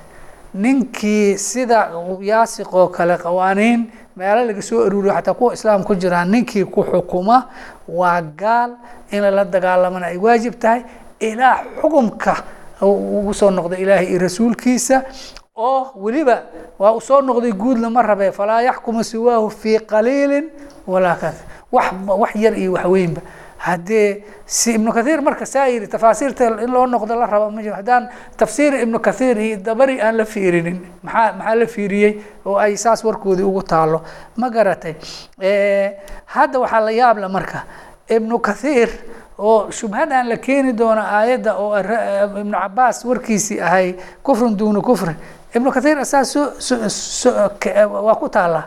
ninkii 0.55 1.39
sida 1.39 1.89
yaasiq 2.21 2.75
oo 2.75 2.89
kale 2.89 3.17
qawaaniin 3.19 3.87
meelo 4.17 4.45
laga 4.45 4.63
soo 4.63 4.85
aruuriyo 4.87 5.15
xataa 5.15 5.35
kuwa 5.35 5.55
islaam 5.55 5.85
ku 5.85 5.95
jiraan 5.95 6.31
ninkii 6.31 6.65
ku 6.65 6.83
xukuma 6.85 7.45
waa 7.89 8.21
gaal 8.23 8.71
in 9.11 9.21
lala 9.23 9.45
dagaalamana 9.45 10.07
ay 10.07 10.17
waajib 10.19 10.55
tahay 10.59 10.83
ilaa 11.21 11.59
xukumka 11.81 12.37
ugu 12.83 13.35
soo 13.35 13.51
noqday 13.51 13.83
ilaahay 13.83 14.07
iyo 14.11 14.19
rasuulkiisa. 14.21 15.03
Oo 15.57 15.93
weliba 15.97 16.43
waa 16.79 16.93
u 16.93 17.01
soo 17.01 17.21
noqday 17.21 17.53
guud 17.53 17.79
lama 17.79 18.03
rabe 18.03 18.33
falaa 18.33 18.63
yaxkuma 18.63 19.05
siwaahu 19.05 19.51
fii 19.51 19.79
qaliilin 19.85 20.47
walaa 20.87 21.17
ka 21.21 21.33
wax 21.73 21.93
wax 22.09 22.33
yar 22.37 22.55
iyo 22.59 22.73
waxweynba 22.73 23.21
haddee 23.61 24.25
si 24.47 24.73
ibnu 24.75 24.93
kathiir 24.93 25.21
marka 25.23 25.45
saa 25.47 25.67
yidhi 25.69 25.87
tafaasiirta 25.87 26.63
in 26.65 26.71
loo 26.73 26.87
noqdo 26.87 27.15
la 27.15 27.27
rabo 27.27 27.51
ma 27.51 27.63
jiro. 27.63 27.75
Haddaan 27.77 28.09
tafsiir 28.37 28.75
ibnu 28.81 28.99
kathiir 29.01 29.37
iyo 29.39 29.57
dabari 29.61 30.01
aan 30.01 30.17
la 30.17 30.25
fiirinin 30.25 30.81
maxaa 31.03 31.33
maxaa 31.37 31.55
la 31.55 31.67
fiiriyey? 31.67 32.13
Oo 32.47 32.57
ay 32.57 32.77
saas 32.77 33.05
warkoodii 33.05 33.45
ugu 33.45 33.63
taalo 33.63 34.01
ma 34.37 34.49
garatay. 34.51 34.95
Hadda 36.27 36.59
waxaa 36.59 36.81
la 36.81 36.91
yaabla 36.93 37.29
marka 37.29 37.65
ibnu 38.09 38.39
kathiir 38.39 38.89
oo 39.49 39.71
shubhadan 39.71 40.29
la 40.29 40.37
keeni 40.37 40.73
doono 40.81 41.01
aayadda 41.17 41.53
oo 41.65 41.73
ibnu 42.41 42.53
cabaas 42.63 43.05
warkiisii 43.05 43.61
ahay 43.61 43.95
kufrun 44.23 44.57
duuna 44.59 44.81
kufrin 44.81 45.17
ibnu 45.57 45.69
kathiir 45.73 45.99
asaa 45.99 46.25
waa 48.07 48.15
ku 48.21 48.29
taala 48.29 48.63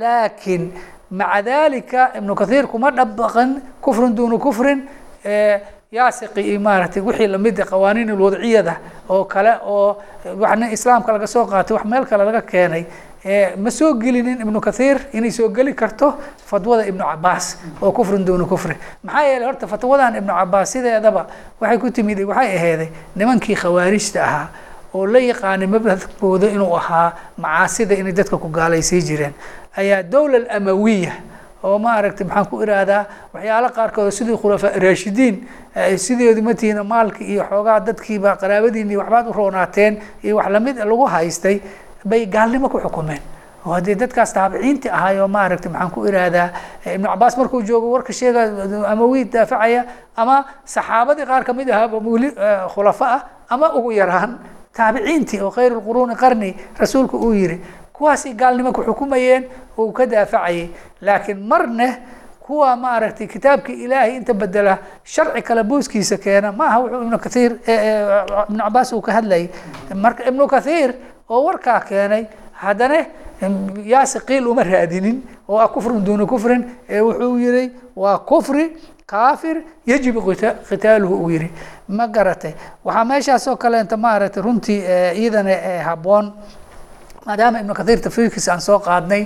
laakiin 0.00 0.72
maca 1.10 1.42
dalika 1.42 2.02
ibnu 2.18 2.34
kathiir 2.34 2.66
kuma 2.66 2.90
dhabaqan 2.90 3.50
kufrun 3.84 4.14
duuna 4.16 4.38
kufrin 4.38 4.78
yaasiqi 5.92 6.40
iyo 6.40 6.60
maaragtay 6.60 7.02
wixii 7.02 7.26
lamida 7.26 7.64
qawaaniin 7.64 8.10
alwadciyada 8.10 8.74
oo 9.08 9.24
kale 9.24 9.52
oo 9.66 9.96
waxna 10.42 10.66
islaamka 10.76 11.12
laga 11.12 11.26
soo 11.26 11.46
qaatay 11.46 11.74
wax 11.76 11.84
meel 11.90 12.04
kale 12.06 12.24
laga 12.24 12.42
keenay 12.42 12.84
ma 13.56 13.70
soo 13.70 13.94
gelinin 14.00 14.40
ibnu 14.40 14.60
kathiir 14.60 14.98
inay 15.12 15.30
soo 15.30 15.48
geli 15.48 15.74
karto 15.74 16.14
fatwada 16.46 16.86
ibnu 16.86 17.04
cabaas 17.04 17.58
oo 17.82 17.92
kufrin 17.92 18.24
duuna 18.24 18.44
kufri. 18.44 18.74
Maxaa 19.04 19.22
yeeley 19.28 19.46
horta 19.46 19.66
fatwadan 19.66 20.16
ibnu 20.16 20.32
cabaas 20.32 20.72
sideedaba 20.72 21.26
waxay 21.60 21.78
ku 21.78 21.90
timid 21.90 22.18
waxay 22.24 22.56
aheeday 22.56 22.88
nimankii 23.16 23.54
khawaarijta 23.54 24.22
ahaa 24.24 24.48
oo 24.94 25.06
la 25.06 25.18
yaqaanay 25.18 25.66
mabhadkooda 25.66 26.48
inuu 26.48 26.74
ahaa 26.76 27.12
macaasida 27.36 27.94
inay 27.94 28.12
dadka 28.12 28.38
ku 28.38 28.48
gaalaysay 28.48 29.00
jireen. 29.02 29.34
Ayaa 29.76 30.02
dowla 30.02 30.38
alamawiya 30.48 31.12
oo 31.62 31.78
maaragtay 31.78 32.26
maxaan 32.26 32.46
ku 32.48 32.62
irahdaa 32.62 33.04
waxyaalo 33.34 33.68
qaarkood 33.68 34.10
sidii 34.10 34.36
khulafaa 34.36 34.72
raashidiin 34.80 35.44
sideedu 35.96 36.42
matiina 36.42 36.84
maalki 36.84 37.24
iyo 37.24 37.44
xoogaa 37.44 37.80
dadkiiba 37.80 38.36
qaraabadiini 38.40 38.96
waxbaad 38.96 39.28
u 39.28 39.32
roonaateen 39.32 40.00
iyo 40.24 40.36
wax 40.36 40.48
la 40.48 40.60
mid 40.60 40.76
lagu 40.78 41.04
haystay 41.06 41.60
bay 42.04 42.26
gaalnimo 42.26 42.68
ku 42.68 42.78
xukumeen. 42.80 43.20
Oo 43.66 43.72
haddii 43.76 43.94
dadkaas 43.94 44.32
taabiciinti 44.32 44.88
ahay 44.88 45.20
oo 45.20 45.28
maaragtay 45.28 45.70
maxaan 45.72 45.90
ku 45.90 46.06
irahdaa 46.08 46.48
ibnu 46.94 47.08
cabaas 47.08 47.36
markuu 47.36 47.62
joogo 47.62 47.90
warka 47.92 48.12
sheega 48.12 48.42
amawi 48.88 49.24
daafacaya 49.24 49.84
ama 50.16 50.44
saxaabadii 50.64 51.26
qaar 51.28 51.44
ka 51.44 51.52
mid 51.52 51.68
ahaa 51.70 52.00
weli 52.00 52.32
khulafa 52.74 53.06
ah 53.16 53.20
ama 53.50 53.74
ugu 53.76 53.92
yaraan 53.92 54.38
taabiciintii 54.72 55.40
oo 55.44 55.50
khayr 55.50 55.72
lquruuni 55.76 56.16
qarni 56.16 56.56
rasuulku 56.78 57.16
uu 57.20 57.34
yiri 57.34 57.60
kuwaasay 57.92 58.32
gaalnimo 58.32 58.72
ku 58.72 58.82
xukumayeen 58.82 59.44
oo 59.78 59.92
ka 59.92 60.06
daafacayay. 60.06 60.70
Laakiin 61.02 61.44
marne 61.44 61.88
kuwa 62.40 62.76
maaragtay 62.76 63.26
kitaabka 63.26 63.72
ilaahay 63.72 64.16
inta 64.16 64.32
bedela 64.34 64.78
sharci 65.04 65.42
kale 65.42 65.62
booskiisa 65.64 66.16
keena 66.16 66.52
ma 66.52 66.64
aha 66.66 66.78
wuxuu 66.80 67.02
ibnu 67.04 67.18
kathiir 67.18 67.52
ibnu 68.48 68.58
cabaas 68.64 68.92
uu 68.92 69.00
ka 69.02 69.12
hadlayay. 69.12 69.50
Marka 69.94 70.24
ibnu 70.24 70.46
kathiir 70.48 70.94
oo 71.30 71.40
warkaa 71.46 71.80
keenay 71.88 72.24
haddana 72.62 72.98
yaasi 73.92 74.18
qiil 74.28 74.46
uma 74.52 74.62
raadinin 74.62 75.16
oo 75.48 75.58
ah 75.58 75.68
kufrun 75.68 76.04
duuna 76.04 76.26
kufrin 76.26 76.62
ee 76.88 77.00
wuxuu 77.00 77.38
yihi 77.38 77.64
waa 77.96 78.18
kufri 78.18 78.64
kaafir 79.06 79.56
yajibu 79.86 80.20
qitaaluhu 80.68 81.14
uu 81.24 81.30
yihi 81.30 81.48
ma 81.88 82.06
garatay. 82.06 82.52
Waxaa 82.84 83.04
meeshaas 83.04 83.48
kaleenta 83.58 83.96
maaragtay 83.96 84.42
runtii 84.42 84.78
iyadana 85.20 85.54
habboon 85.88 86.26
maadaama 87.26 87.60
ibnu 87.60 87.74
kathiir 87.74 88.00
tafsiirkiisa 88.00 88.52
aan 88.52 88.60
soo 88.60 88.78
qaadnay 88.78 89.22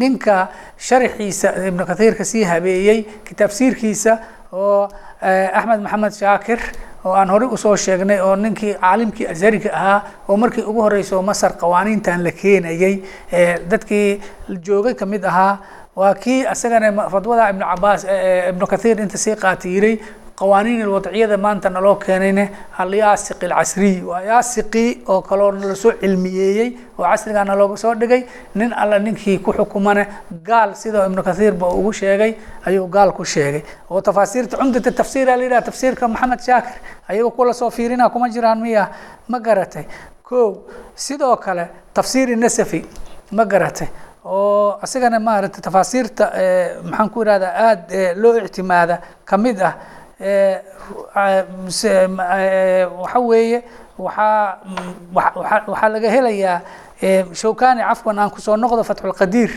ninka 0.00 0.48
sharaxiisa 0.78 1.48
ibnu 1.68 1.86
kathiirka 1.86 2.24
sii 2.24 2.42
habeeyey 2.44 2.98
tafsiirkiisa 3.36 4.18
oo 4.52 4.88
axmed 5.58 5.80
maxamed 5.80 6.12
shaakir 6.12 6.60
oo 7.06 7.12
aan 7.20 7.28
horey 7.34 7.48
u 7.54 7.56
soo 7.64 7.74
sheegnay 7.84 8.18
oo 8.26 8.34
ninkii 8.44 8.74
caalimkii 8.82 9.26
azhariga 9.32 9.70
ahaa 9.78 9.98
oo 10.28 10.36
markii 10.42 10.64
ugu 10.70 10.80
horeyso 10.86 11.22
masar 11.30 11.52
qawaaniintan 11.62 12.22
la 12.26 12.32
keenayey 12.42 12.94
dadkii 13.70 14.08
joogay 14.66 14.94
ka 15.00 15.06
mid 15.12 15.24
ahaa 15.32 15.54
waa 16.00 16.14
kii 16.24 16.40
isagana 16.52 16.88
fadwada 17.14 17.44
ibnu 17.52 17.64
cabaas 17.72 18.02
ibnu 18.50 18.66
kathiir 18.72 18.96
inta 19.04 19.18
sii 19.24 19.36
qaata 19.44 19.68
yiray 19.74 19.94
qawaaniin 20.38 20.82
alwadciyada 20.82 21.36
maanta 21.44 21.70
naloo 21.70 21.94
keenayne 21.96 22.44
alyaasiqi 22.78 23.46
alcasriy 23.46 24.02
waa 24.04 24.20
yaasiqi 24.20 25.02
oo 25.08 25.22
kaloo 25.22 25.50
la 25.52 25.74
soo 25.74 25.92
cilmiyeeyey 26.00 26.68
oo 26.98 27.04
casrigaa 27.04 27.44
nalooga 27.44 27.76
soo 27.76 27.94
dhigay. 27.94 28.22
Nin 28.54 28.72
alla 28.72 28.98
ninkii 28.98 29.38
ku 29.38 29.52
xukumane 29.52 30.06
gaal 30.44 30.74
sidoo 30.74 31.06
ibnu 31.06 31.22
kathiir 31.22 31.54
ba 31.54 31.66
ugu 31.68 31.92
sheegay 31.92 32.34
ayuu 32.66 32.86
gaal 32.88 33.12
ku 33.12 33.24
sheegay. 33.24 33.62
Oo 33.90 34.00
tafaasiirta 34.00 34.56
cumdata 34.56 34.92
tafsiira 34.92 35.36
la 35.36 35.42
yidhaha 35.44 35.62
tafsiirka 35.62 36.08
maxamed 36.08 36.40
shaakir 36.40 36.76
ayaga 37.08 37.30
kula 37.30 37.52
soo 37.54 37.70
fiirina 37.70 38.10
kuma 38.10 38.28
jiraan 38.28 38.60
miya. 38.60 38.88
Ma 39.28 39.38
garatay? 39.40 39.84
Ko 40.22 40.66
sidoo 40.94 41.36
kale 41.36 41.68
tafsiiri 41.94 42.36
nasafi 42.36 42.84
ma 43.32 43.44
garatay? 43.44 43.88
Oo 44.24 44.78
isagana 44.84 45.18
maaragtay 45.20 45.62
tafaasiirta 45.62 46.24
maxaan 46.84 47.10
ku 47.10 47.22
irahdaa 47.22 47.52
aada 47.68 48.14
loo 48.16 48.36
ictimaada 48.36 49.00
ka 49.24 49.36
mid 49.38 49.60
ah 49.62 49.74
waxa 53.00 53.20
weeye 53.20 53.62
waxaa 53.98 54.58
waxaa 55.14 55.88
laga 55.88 56.10
helayaa 56.10 56.60
shawkani 57.32 57.82
cafwan 57.82 58.18
aan 58.18 58.30
ku 58.30 58.40
soo 58.40 58.56
noqdo 58.56 58.82
fatxulqadiir 58.84 59.50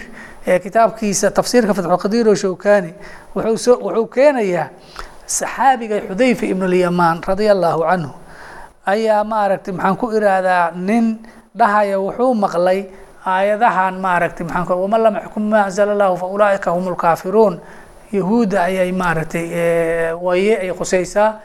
kitaabkiisa 0.63 1.31
tafsiirka 1.31 1.73
fatxulqadiir 1.73 2.27
oo 2.27 2.35
shawkani 2.35 2.93
wuxuu 3.35 4.07
keenayaa 4.07 4.69
saxaabiga 5.25 6.01
xudayfa 6.09 6.45
ibn 6.45 6.67
lyamaan 6.67 7.21
radia 7.23 7.51
allahu 7.51 7.83
canhu. 7.89 8.11
Ayaa 8.85 9.23
maaragtay 9.23 9.73
maxaan 9.73 9.95
ku 9.97 10.11
irahdaa 10.11 10.71
nin 10.75 11.19
dhahaya 11.55 11.99
wuxuu 12.01 12.33
maqlay 12.35 12.89
aayadahan 13.25 13.95
maaragtay 14.01 14.43
maxaan 14.47 14.65
ku 14.65 14.73
waman 14.73 15.01
lam 15.03 15.15
yaxkum 15.15 15.43
ma 15.49 15.63
anzala 15.69 15.91
allahu 15.95 16.17
fa 16.17 16.71
hum 16.71 16.89
lkaafiruun 16.91 17.61
yahuudda 18.11 18.63
ayay 18.63 18.91
maaragtay 18.91 19.45
waye 20.21 20.57
ay 20.57 20.71
khusaysaa 20.73 21.39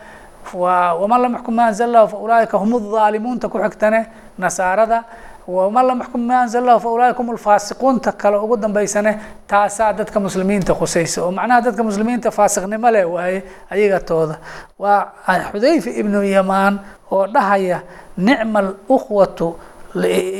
waman 1.00 1.20
lam 1.22 1.32
yaxkum 1.34 1.54
ma 1.54 1.66
anzal 1.66 1.90
lahu 1.90 2.08
faulaaika 2.08 2.58
hum 2.58 2.94
aalimuunta 2.94 3.48
ku 3.48 3.58
xigtane 3.58 4.06
nasaarada. 4.38 5.04
Waman 5.46 5.86
lam 5.86 5.98
yaxkum 6.00 6.20
ma 6.26 6.40
anzal 6.42 6.64
lahu 6.64 6.80
faulaaika 6.80 7.18
hum 7.18 7.30
alfaasiquunta 7.30 8.12
kale 8.12 8.36
ugu 8.36 8.56
dambaysane 8.56 9.18
taasaa 9.46 9.92
dadka 9.92 10.20
muslimiinta 10.20 10.74
khusaysa. 10.74 11.22
Oo 11.24 11.30
macnaha 11.32 11.60
dadka 11.60 11.82
muslimiinta 11.82 12.30
faasiqnimo 12.30 12.90
leh 12.90 13.04
waaye 13.04 13.42
ayaga 13.70 14.00
tooda. 14.00 14.38
Waa 14.78 15.12
xudayfa 15.52 15.90
ibnu 15.90 16.22
yamaan 16.24 16.78
oo 17.10 17.26
dhahaya 17.26 17.82
nicma 18.16 18.58
alukhwatu 18.60 19.56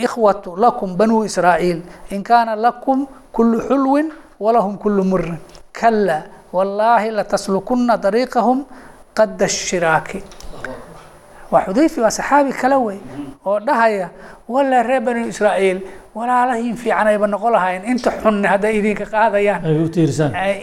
ikhwatu 0.04 0.56
lakum 0.56 0.96
banuu 0.96 1.24
israa'iil. 1.24 1.82
In 2.10 2.22
kaana 2.22 2.56
lakum 2.56 3.06
kulu 3.32 3.60
xulwin 3.60 4.12
walahum 4.40 4.78
kulu 4.78 5.04
murin 5.04 5.38
kala 5.80 6.18
wallaahi 6.56 7.10
lataslukuna 7.18 7.96
dariiqahum 8.04 8.58
qada 9.18 9.48
shiraaki 9.48 10.20
waa 11.52 11.62
xudayfi 11.66 11.98
waa 12.04 12.10
oo 13.46 13.58
dhahaya 13.66 14.08
walaa 14.48 14.82
reer 14.88 15.00
banu 15.06 15.26
israa'iil 15.32 15.80
walaalahiin 16.14 16.76
fiican 16.82 17.06
ayba 17.12 17.26
inta 17.92 18.10
xunne 18.22 18.46
hadday 18.52 18.72
idinka 18.78 19.06
qaadayaan 19.14 19.62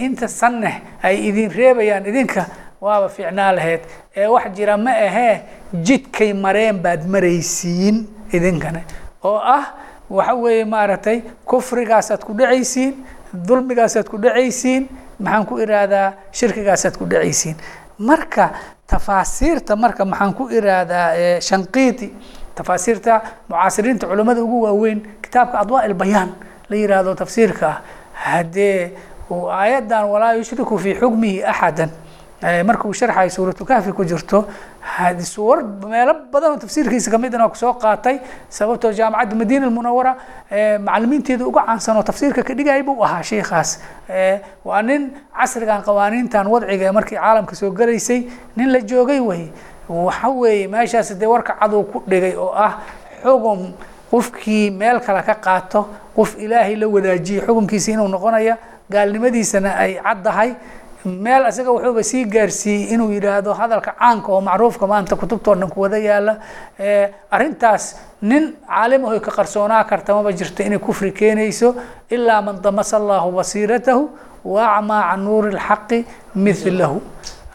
inta 0.06 0.28
sanne 0.28 0.72
ay 1.04 1.16
idin 1.30 1.50
reebayaan 1.60 2.06
idinka 2.12 2.44
waaba 2.86 3.08
fiicnaa 3.16 3.52
lahayd 3.58 3.82
ee 4.22 4.28
wax 4.36 4.46
jira 4.58 4.78
ma 4.86 4.92
ahee 5.08 5.36
jidkay 5.88 6.32
mareen 6.46 6.78
baad 6.86 7.02
maraysiin 7.14 7.98
idinkane 8.38 8.82
oo 9.24 9.38
ah 9.58 9.64
waxa 10.10 10.34
weeye 10.44 10.66
maaragtay 10.66 11.18
kufrigaasaad 11.46 12.22
ku 12.28 12.34
dhacaysiin 12.40 12.94
dulmigaasaad 13.34 14.08
ku 14.10 14.18
dhacaysiin 14.18 14.88
maxaan 15.20 15.46
ku 15.46 15.58
irahdaa 15.60 16.14
shirkigaasaad 16.32 16.98
ku 16.98 17.06
dhacaysiin. 17.06 17.56
Marka 18.00 18.50
tafaasiirta 18.88 19.76
marka 19.76 20.06
maxaan 20.06 20.34
ku 20.34 20.50
irahdaa 20.50 21.40
shanqiiti 21.42 22.08
tafaasiirta 22.56 23.22
mucaasiriinta 23.50 24.08
culamada 24.08 24.44
ugu 24.44 24.62
waaweyn 24.66 25.00
kitaabka 25.22 25.60
adwaa 25.60 25.86
ilbayaan 25.88 26.30
la 26.70 26.76
yihahdo 26.76 27.16
tafsiirka 27.16 27.68
ah 27.68 27.82
haddee 28.14 28.92
aayaddan 29.32 30.06
walaa 30.12 30.34
yushriku 30.36 30.78
fii 30.78 30.96
xukmihi 31.00 31.44
axadan 31.44 31.90
marka 32.68 32.84
uu 32.88 32.94
sharxayo 32.94 33.30
suuratulkahfi 33.30 33.92
ku 33.94 34.04
jirto 34.04 34.46
suwar 35.24 35.64
meelo 35.64 36.14
badan 36.32 36.52
oo 36.52 36.58
tafsiirkiisa 36.58 37.12
kamidna 37.12 37.50
ku 37.50 37.56
soo 37.56 37.74
qaatay 37.74 38.20
sababtoo 38.50 38.92
jaamacadda 38.92 39.36
madiina 39.36 39.66
almunawara 39.68 40.16
macalimiinteeda 40.80 41.46
uga 41.46 41.64
caansan 41.66 41.98
oo 41.98 42.04
tafsiirka 42.04 42.44
ka 42.44 42.54
dhigay 42.54 42.84
buu 42.84 43.04
ahaa 43.04 43.24
sheikaas 43.24 43.80
waa 44.66 44.82
nin 44.82 45.12
casrigan 45.38 45.82
qawaaniintan 45.84 46.48
wadciga 46.48 46.94
markii 46.94 47.16
caalamka 47.18 47.56
soo 47.56 47.72
galaysay 47.72 48.26
nin 48.56 48.70
la 48.72 48.80
joogay 48.82 49.20
wey 49.20 49.52
waxa 49.90 50.30
weeye 50.30 50.68
meeshaas 50.68 51.14
dee 51.20 51.26
warka 51.28 51.54
cadow 51.60 51.84
ku 51.84 52.04
dhigay 52.08 52.36
oo 52.36 52.54
ah 52.56 52.82
xugum 53.24 53.74
qofkii 54.12 54.72
meel 54.72 55.00
kale 55.00 55.22
ka 55.24 55.36
qaato 55.36 55.88
qof 56.16 56.36
ilaahay 56.40 56.76
la 56.76 56.88
wadaajiyey 56.88 57.42
xukunkiisa 57.46 57.92
inuu 57.92 58.08
noqonaya 58.08 58.58
gaalnimadiisana 58.92 59.76
ay 59.78 59.94
caddahay 60.04 60.56
meel 61.06 61.44
isaga 61.50 61.72
wuxuuba 61.72 62.04
sii 62.04 62.26
gaarsiiyey 62.26 62.94
inuu 62.94 63.10
yidhaahdo 63.12 63.54
hadalka 63.54 63.92
caanka 64.00 64.32
oo 64.32 64.42
macruufka 64.42 64.88
maanta 64.88 65.16
kutubtoo 65.16 65.56
dhan 65.56 65.70
ku 65.70 65.82
wada 65.82 65.98
yaalla 65.98 66.34
arrintaas 67.32 67.96
nin 68.22 68.54
caalim 68.68 69.06
ahoy 69.06 69.20
ka 69.20 69.32
qarsoonaa 69.32 69.84
karta 69.90 70.14
maba 70.16 70.32
jirto 70.32 70.64
inay 70.64 70.80
kufri 70.80 71.12
keenayso 71.12 71.76
ilaa 72.10 72.42
man 72.42 72.62
damasa 72.62 72.98
allahu 72.98 73.32
basiiratahu 73.32 74.10
wa 74.46 74.78
acmaa 74.78 75.02
can 75.12 75.24
nuuri 75.26 75.52
lxaqi 75.58 76.06
milahu 76.36 77.02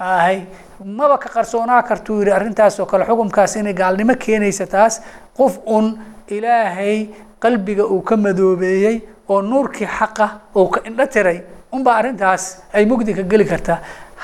ahay 0.01 0.39
maba 0.85 1.19
ka 1.19 1.29
qarsoonaa 1.29 1.83
kartuu 1.83 2.21
yihi 2.21 2.33
arrintaas 2.33 2.81
oo 2.81 2.87
kale 2.87 3.05
xukumkaas 3.07 3.57
inay 3.57 3.73
gaalnimo 3.75 4.15
keenaysa 4.15 4.67
taas 4.67 5.03
qof 5.39 5.59
un 5.67 5.99
ilaahay 6.29 7.09
qalbiga 7.41 7.85
uu 7.87 8.03
ka 8.03 8.17
madoobeeyey 8.17 9.01
oo 9.29 9.43
nuurkii 9.43 9.87
xaqa 9.99 10.29
uu 10.57 10.69
ka 10.69 10.81
indho 10.89 11.07
tiray 11.07 11.39
unbaa 11.77 11.97
arrintaas 12.01 12.45
ay 12.77 12.85
mugdi 12.91 13.13
ka 13.19 13.23
geli 13.33 13.45
kartaa 13.53 13.79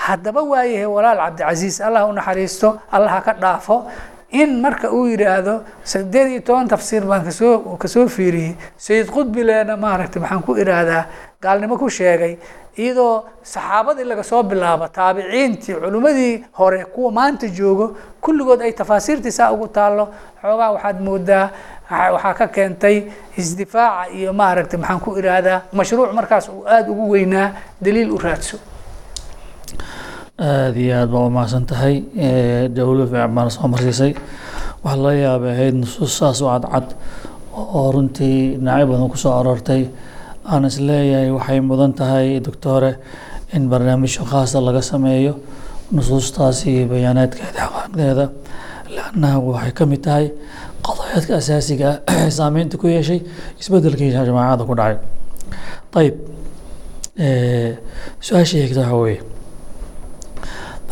haddaba 0.07 0.41
waayahay 0.53 0.87
walaal 0.97 1.19
cabdicasiis 1.25 1.77
allah 1.87 2.03
u 2.09 2.13
naxariisto 2.19 2.69
allah 2.97 3.11
ha 3.17 3.21
ka 3.27 3.33
dhaafo 3.43 3.77
in 4.41 4.51
marka 4.65 4.89
uu 4.97 5.07
yidhaahdo 5.13 5.55
sideed 5.93 6.29
iyo 6.33 6.41
toban 6.49 6.69
tafsiir 6.73 7.05
baan 7.11 7.25
ka 7.25 7.31
soo 7.41 7.77
ka 7.83 7.89
soo 7.95 8.07
fiiriyey 8.09 8.53
sayid 8.87 9.07
qudbileena 9.17 9.77
maaragtay 9.85 10.21
maxaan 10.23 10.43
ku 10.47 10.53
idhaahdaa 10.63 11.03
gaalnimo 11.45 11.77
ku 11.83 11.89
sheegay 11.99 12.35
iyadoo 12.79 13.25
saxaabadii 13.43 14.05
laga 14.11 14.23
soo 14.25 14.43
bilaabo 14.43 14.89
taabiciintii 14.89 15.75
culimmadii 15.83 16.45
hore 16.59 16.85
kuwa 16.95 17.11
maanta 17.13 17.47
joogo 17.49 17.87
kulligood 18.21 18.61
ay 18.63 18.73
tafaasiirtii 18.73 19.33
saa 19.33 19.53
ugu 19.53 19.69
taallo. 19.69 20.09
Xoogaa 20.43 20.71
waxaad 20.75 20.99
moodaa 21.01 21.51
waxaa 22.15 22.35
ka 22.35 22.47
keentay 22.49 22.97
isdifaaca 23.37 24.11
iyo 24.17 24.33
maaragtay 24.33 24.79
maxaan 24.81 25.01
ku 25.01 25.11
idhaahdaa 25.21 25.59
mashruuc 25.73 26.13
markaas 26.19 26.49
uu 26.49 26.65
aada 26.67 26.91
ugu 26.91 27.11
weynaa 27.11 27.49
daliil 27.85 28.11
u 28.11 28.19
raadso. 28.19 28.57
Aada 30.39 30.79
iyo 30.81 30.95
aad 31.01 31.11
baa 31.13 31.27
umahadsan 31.31 31.65
tahay 31.67 31.97
jawlo 32.77 33.07
fiican 33.07 33.35
baana 33.37 33.51
soo 33.51 33.69
marsiisay. 33.69 34.13
Waxaa 34.85 35.03
laga 35.05 35.19
yaabay 35.27 35.51
ahayd 35.55 35.75
nusuus 35.83 36.13
saas 36.19 36.41
u 36.43 36.47
cadcad 36.53 36.87
oo 37.55 37.93
runtii 37.95 38.57
dhinacyo 38.57 38.87
badan 38.91 39.09
ku 39.13 39.17
soo 39.17 39.33
aroortay 39.41 39.83
aan 40.45 40.65
is 40.65 40.79
leeyahay 40.81 41.31
waxay 41.31 41.61
mudan 41.61 41.93
tahay 41.95 42.41
doctore 42.41 42.97
in 43.53 43.69
barnaamijyo 43.71 44.25
khaasa 44.25 44.61
laga 44.61 44.83
sameeyo 44.83 45.35
nusuustaasi 45.93 46.67
iyo 46.77 46.87
bayaanaadkeeda 46.93 47.61
xaqaaqdeeda. 47.61 48.27
Lannaha 48.97 49.39
waxay 49.41 49.73
ka 49.79 49.85
mid 49.87 50.03
tahay 50.07 50.27
qadayaadka 50.87 51.33
asaasiga 51.41 51.91
ah 52.13 52.31
saameynta 52.39 52.77
ku 52.81 52.87
yeeshay 52.95 53.21
isbedelkii 53.61 54.11
jamaacada 54.13 54.65
ku 54.69 54.75
dhacay. 54.75 54.97
Ayib 55.99 56.17
su'aasha 58.27 58.57
xigta 58.67 58.81
waxaa 58.83 59.01
weeye. 59.03 59.21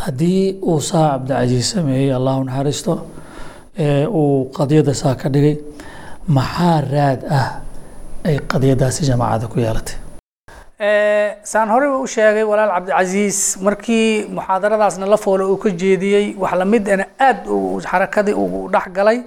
Haddii 0.01 0.57
uu 0.69 0.79
saa 0.81 1.09
cabdicasiis 1.13 1.67
sameeyey 1.75 2.09
allah 2.17 2.33
u 2.39 2.43
naxariisto 2.49 2.93
uu 4.19 4.49
qadiyadda 4.57 4.93
saa 5.01 5.15
ka 5.21 5.27
dhigay 5.33 5.55
maxaa 6.37 6.81
raad 6.93 7.21
ah 7.39 7.47
ay 8.27 8.35
qadiyadaasi 8.51 9.01
jamaacada 9.09 9.47
ku 9.51 9.57
yeelatay 9.59 9.95
saan 11.51 11.69
horeyba 11.73 11.97
u 12.01 12.07
sheegay 12.07 12.43
walaal 12.51 12.71
cabdicasiis. 12.75 13.57
Markii 13.61 14.25
muxaadaradaasna 14.35 15.05
la 15.13 15.17
foolo 15.17 15.43
uu 15.53 15.57
ka 15.63 15.69
jeediyey 15.69 16.35
wax 16.41 16.53
lamidana 16.61 17.05
aada 17.19 17.49
u 17.51 17.79
xarakadii 17.81 18.33
ugu 18.43 18.61
dhex 18.73 18.87
galay 18.97 19.17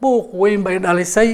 buuq 0.00 0.26
weyn 0.40 0.62
bay 0.66 0.78
dhalisay. 0.78 1.30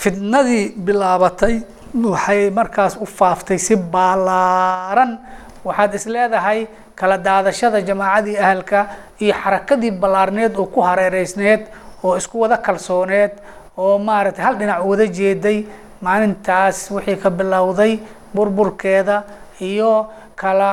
Fitnadii 0.00 0.64
bilaabatay 0.86 1.54
waxay 1.94 2.50
markaas 2.50 2.96
u 3.00 3.06
faaftay 3.06 3.58
si 3.58 3.76
ballaaran. 3.76 5.18
Waxaad 5.64 5.94
is 5.94 6.06
leedahay 6.06 6.66
kala 6.94 7.16
daadashada 7.18 7.80
jamaacadii 7.88 8.36
ahalka 8.44 8.80
iyo 9.20 9.34
xarakadii 9.42 9.90
ballaarneed 10.02 10.52
oo 10.56 10.66
ku 10.66 10.80
hareereysneed 10.80 11.62
oo 12.04 12.16
isku 12.16 12.40
wada 12.40 12.56
kalsooneed 12.58 13.32
oo 13.78 13.98
maaragtay 13.98 14.44
hal 14.44 14.54
dhinac 14.60 14.84
wada 14.84 15.06
jeeday 15.18 15.58
maalintaas 16.04 16.90
wixii 16.94 17.16
ka 17.22 17.30
bilowday 17.30 17.92
burburkeeda 18.34 19.16
iyo 19.60 20.06
kala 20.36 20.70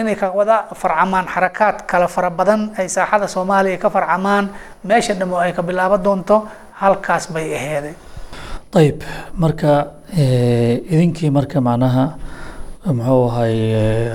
inay 0.00 0.14
ka 0.20 0.28
wada 0.38 0.56
farcamaan 0.80 1.26
xarakaad 1.34 1.76
kala 1.90 2.08
fara 2.14 2.30
badan 2.30 2.60
ay 2.78 2.88
saaxada 2.88 3.26
soomaaliya 3.34 3.78
ka 3.84 3.88
farcamaan 3.90 4.48
meesha 4.84 5.14
dhamo 5.20 5.36
ay 5.44 5.52
ka 5.56 5.62
bilaabo 5.62 5.96
doonto 6.06 6.36
halkaas 6.80 7.32
bay 7.34 7.46
aheeday 7.58 7.94
ayib 8.80 8.98
marka 9.42 9.72
idinkii 10.92 11.30
marka 11.36 11.58
macnaha 11.68 12.04
muxuu 12.96 13.22
ahay 13.30 13.54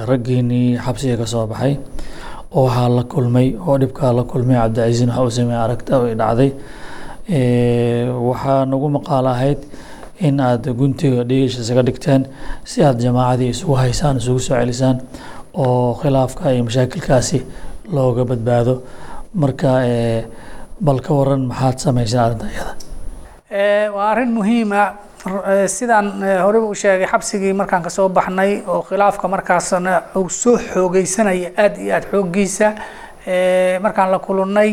raggiinii 0.09 0.77
xabsiga 0.85 1.15
ka 1.21 1.25
soo 1.33 1.45
baxay 1.51 1.73
oo 2.53 2.65
waxaa 2.67 2.89
la 2.97 3.03
kulmay 3.13 3.47
oo 3.67 3.75
dhibkaa 3.81 4.11
la 4.17 4.23
kulmay 4.31 4.57
cabdicasiin 4.61 5.09
waxa 5.09 5.23
uu 5.25 5.31
sameeyey 5.37 5.61
aragta 5.65 5.93
ay 6.05 6.15
dhacday 6.21 6.51
waxaa 8.29 8.65
nagu 8.71 8.87
maqaal 8.97 9.27
ahayd 9.33 9.59
in 10.27 10.39
aad 10.39 10.63
guntiga 10.79 11.23
dhigiisha 11.29 11.59
isaga 11.65 11.83
dhigteen 11.87 12.21
si 12.71 12.83
aad 12.83 12.97
jamaacadii 13.05 13.49
isugu 13.55 13.75
haysaan 13.81 14.17
isugu 14.21 14.39
soo 14.47 14.55
celisaan 14.61 14.97
oo 15.63 15.93
khilaafka 16.01 16.51
iyo 16.53 16.63
mashaakilkaasi 16.67 17.39
looga 17.95 18.23
badbaado. 18.29 18.75
Marka 19.41 19.71
bal 20.85 20.99
ka 21.05 21.11
waran 21.19 21.43
maxaad 21.51 21.77
samayseen 21.85 22.21
arrinta 22.25 22.45
iyada 22.53 22.73
waa 23.95 24.07
arrin 24.11 24.31
muhiima 24.37 24.81
sidaan 25.75 26.07
horeba 26.45 26.67
u 26.67 26.75
sheegay 26.81 27.07
xabsigii 27.13 27.53
markaan 27.61 27.83
ka 27.83 27.89
soo 27.89 28.09
baxnay 28.09 28.51
oo 28.67 28.81
khilaafka 28.89 29.27
markaasna 29.33 29.93
uu 30.15 30.29
soo 30.29 30.57
xoogeysanaya 30.57 31.49
aada 31.57 31.77
iyo 31.83 31.93
aada 31.95 32.07
xooggiisa. 32.11 32.67
Markaan 33.83 34.11
la 34.11 34.19
kulannay 34.19 34.71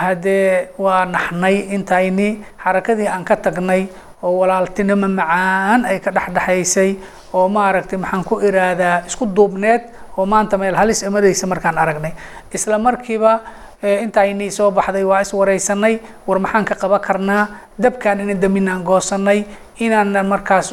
haddee 0.00 0.68
waa 0.78 1.04
naxnay 1.04 1.56
intayni 1.76 2.28
xarakadii 2.64 3.06
aan 3.08 3.24
ka 3.24 3.36
tagnay 3.36 3.82
oo 4.22 4.32
walaaltinimo 4.40 5.08
macaan 5.08 5.84
ay 5.84 5.98
ka 6.04 6.10
dhexdhexaysay 6.16 6.90
oo 7.34 7.48
maaragtay 7.48 7.98
maxaan 7.98 8.24
ku 8.24 8.40
iraahdaa 8.40 9.02
isku 9.08 9.26
duubneed 9.26 9.82
oo 10.16 10.26
maanta 10.26 10.58
meel 10.58 10.74
halis 10.76 11.02
imadaysa 11.02 11.46
markaan 11.46 11.78
aragnay. 11.78 12.12
Isla 12.52 12.78
markiiba 12.78 13.40
intaynii 13.82 14.50
soo 14.50 14.70
baxday 14.70 15.02
waa 15.04 15.20
is 15.20 15.32
wareysanay 15.34 15.98
war 16.26 16.38
maxaan 16.38 16.64
ka 16.64 16.74
qaban 16.74 17.00
karnaa 17.00 17.46
dabkaan 17.82 18.20
ina 18.20 18.34
daminaan 18.34 18.82
goosanay 18.84 19.44
inaan 19.80 20.14
markaas 20.26 20.70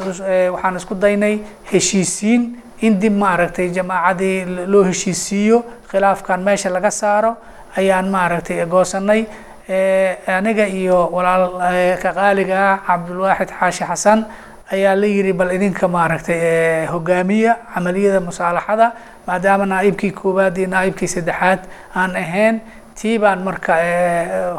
waxaan 0.54 0.76
isku 0.76 0.94
daynay 0.94 1.38
heshiisiin 1.72 2.42
in 2.86 3.00
dib 3.00 3.12
maaragtay 3.12 3.68
jamaacadii 3.74 4.66
loo 4.72 4.84
heshiisiiyo 4.84 5.64
khilaafkan 5.90 6.40
meesha 6.46 6.70
laga 6.70 6.90
saaro 6.90 7.32
ayaan 7.76 8.08
maaragtay 8.14 8.62
goosanay 8.66 9.26
aniga 9.74 10.66
iyo 10.66 11.06
walaal 11.14 11.54
ka 12.02 12.10
qaaliga 12.12 12.58
ah 12.58 12.78
cabdulwaaxid 12.86 13.50
xaashi 13.54 13.84
xasan 13.86 14.24
ayaa 14.72 14.94
la 14.98 15.06
yiri 15.06 15.32
bal 15.32 15.50
idinka 15.54 15.86
maaragtay 15.88 16.86
hogaamiya 16.90 17.52
camaliyada 17.74 18.20
musaalaxada 18.20 18.86
maadaama 19.26 19.66
naaibkii 19.70 20.10
koowaad 20.10 20.56
iyo 20.58 20.68
naaibkii 20.74 21.06
saddexaad 21.14 21.60
aan 21.94 22.16
ahayn 22.16 22.60
tii 22.98 23.18
baan 23.18 23.42
marka 23.46 23.74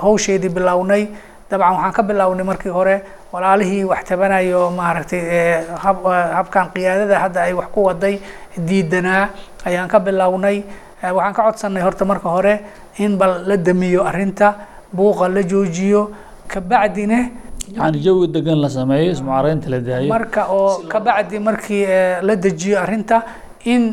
hawsheedii 0.02 0.50
bilownay. 0.50 1.04
Dabcan 1.52 1.76
waxaan 1.76 1.91
ka 1.93 2.04
bilownay 2.04 2.45
markii 2.47 2.71
hore 2.71 2.95
walaalihii 3.34 3.84
wax 3.84 4.04
tabanayo 4.08 4.71
maaragtay 4.71 5.21
habkan 6.38 6.71
qiyaadada 6.74 7.19
hadda 7.19 7.41
ay 7.43 7.54
wax 7.54 7.67
ku 7.76 7.84
waday 7.91 8.15
diidanaa 8.56 9.28
ayaan 9.67 9.89
ka 9.91 10.00
bilownay. 10.00 10.63
Waxaan 11.04 11.34
ka 11.36 11.41
codsanay 11.43 11.84
horta 11.84 12.06
marka 12.06 12.30
hore 12.30 12.56
in 13.00 13.17
bal 13.17 13.43
la 13.47 13.58
damiyo 13.58 14.04
arrinta 14.08 14.56
buuqa 14.93 15.27
la 15.30 15.41
joojiyo 15.43 16.12
kabacdina 16.47 17.19
yani 17.77 17.99
jawi 18.06 18.27
degan 18.27 18.60
la 18.63 18.69
sameeyo 18.69 19.12
ismucaraynta 19.12 19.69
la 19.69 19.80
daayo. 19.80 20.10
Marka 20.10 20.45
oo 20.51 20.84
kabacdi 20.91 21.39
markii 21.39 21.86
la 22.27 22.36
dejiyo 22.36 22.80
arrinta 22.80 23.23
in 23.65 23.84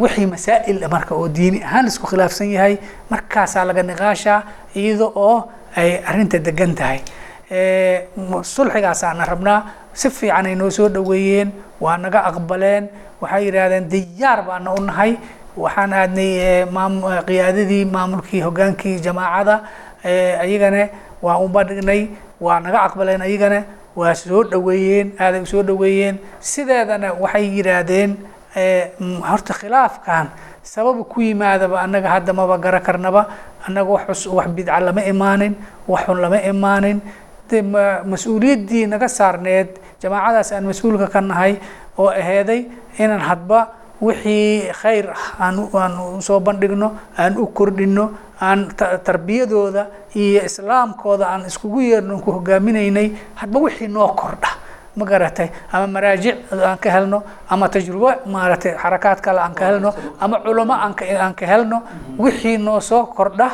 wixii 0.00 0.26
masaa'il 0.26 0.88
marka 0.88 1.14
oo 1.14 1.28
diini 1.28 1.62
ahaan 1.62 1.86
isku 1.86 2.06
khilaafsan 2.06 2.48
yahay 2.56 2.78
markaasaa 3.10 3.64
laga 3.64 3.82
niqaashaa 3.82 4.42
iyada 4.74 5.04
oo 5.04 5.48
ay 5.76 5.90
arrinta 6.06 6.38
degan 6.38 6.74
tahay. 6.74 7.00
Sulxigaasaana 8.42 9.24
rabnaa 9.24 9.58
si 9.92 10.08
fiican 10.10 10.46
ay 10.46 10.54
noo 10.54 10.70
soo 10.70 10.88
dhoweeyeen 10.88 11.50
waa 11.80 11.96
naga 11.98 12.24
aqbaleen 12.30 12.88
waxay 13.20 13.44
yidhaahdeen 13.46 13.88
diyaar 13.92 14.42
baana 14.46 14.72
u 14.72 14.80
nahay 14.80 15.16
waxaan 15.56 15.92
aadnay 15.92 16.64
qiyaadadii 17.28 17.84
maamulkii 17.94 18.40
hogaankii 18.46 18.98
jamaacada 19.04 19.60
ayagana 20.44 20.88
waa 21.22 21.38
ubadhignay 21.38 22.08
waa 22.40 22.60
naga 22.60 22.80
aqbaleen 22.88 23.22
ayagana 23.22 23.64
waa 23.96 24.14
soo 24.14 24.42
dhoweeyeen 24.44 25.12
aaday 25.20 25.44
soo 25.46 25.62
dhoweeyeen. 25.62 26.16
Sideedana 26.40 27.12
waxay 27.22 27.44
yidhaahdeen 27.56 28.16
horta 29.28 29.52
khilaafkan 29.54 30.26
sababa 30.62 31.04
ku 31.04 31.20
yimaadaba 31.20 31.80
annaga 31.84 32.08
hadda 32.08 32.32
maba 32.32 32.58
gara 32.58 32.80
karnaba. 32.80 33.26
Annaga 33.68 33.90
wax 33.90 34.26
wax 34.26 34.48
bidca 34.56 34.80
lama 34.80 35.02
imaanin 35.04 35.54
wax 35.88 36.02
xun 36.06 36.18
lama 36.20 36.38
imaanin. 36.40 37.00
De 37.50 37.62
mas'uuliyaddii 38.10 38.86
naga 38.88 39.08
saarneed 39.08 39.68
jamaacadaas 40.00 40.52
aan 40.52 40.64
mas'uulka 40.64 41.06
ka 41.12 41.20
nahay 41.20 41.56
oo 41.98 42.08
aheeday 42.08 42.66
inaan 42.98 43.20
hadba 43.20 43.58
wixii 44.02 44.72
khayr 44.80 45.06
aan 45.38 45.58
u 45.58 46.20
soo 46.20 46.40
bandhigno 46.40 46.88
aan 47.18 47.36
u 47.38 47.46
kordhino 47.46 48.10
aan 48.40 48.68
tarbiyadooda 49.06 49.86
iyo 50.14 50.42
islaamkooda 50.44 51.26
aan 51.32 51.46
iskugu 51.46 51.80
yeerno 51.80 52.18
ku 52.20 52.30
hogaaminaynay 52.32 53.08
hadba 53.40 53.58
wixii 53.60 53.88
noo 53.88 54.08
kordha 54.14 54.50
ma 54.96 55.04
garatay? 55.06 55.48
Ama 55.72 55.86
maraajic 55.86 56.36
aan 56.52 56.78
ka 56.78 56.90
helno 56.90 57.22
ama 57.48 57.68
tajrubo 57.68 58.10
maaragtay 58.26 58.74
xarakaad 58.76 59.20
kale 59.24 59.40
aan 59.40 59.54
ka 59.54 59.64
helno 59.66 59.94
ama 60.20 60.40
culamo 60.44 60.72
aan 60.74 61.34
ka 61.34 61.46
helno 61.46 61.82
wixii 62.18 62.58
noo 62.58 62.80
soo 62.80 63.06
kordha 63.06 63.48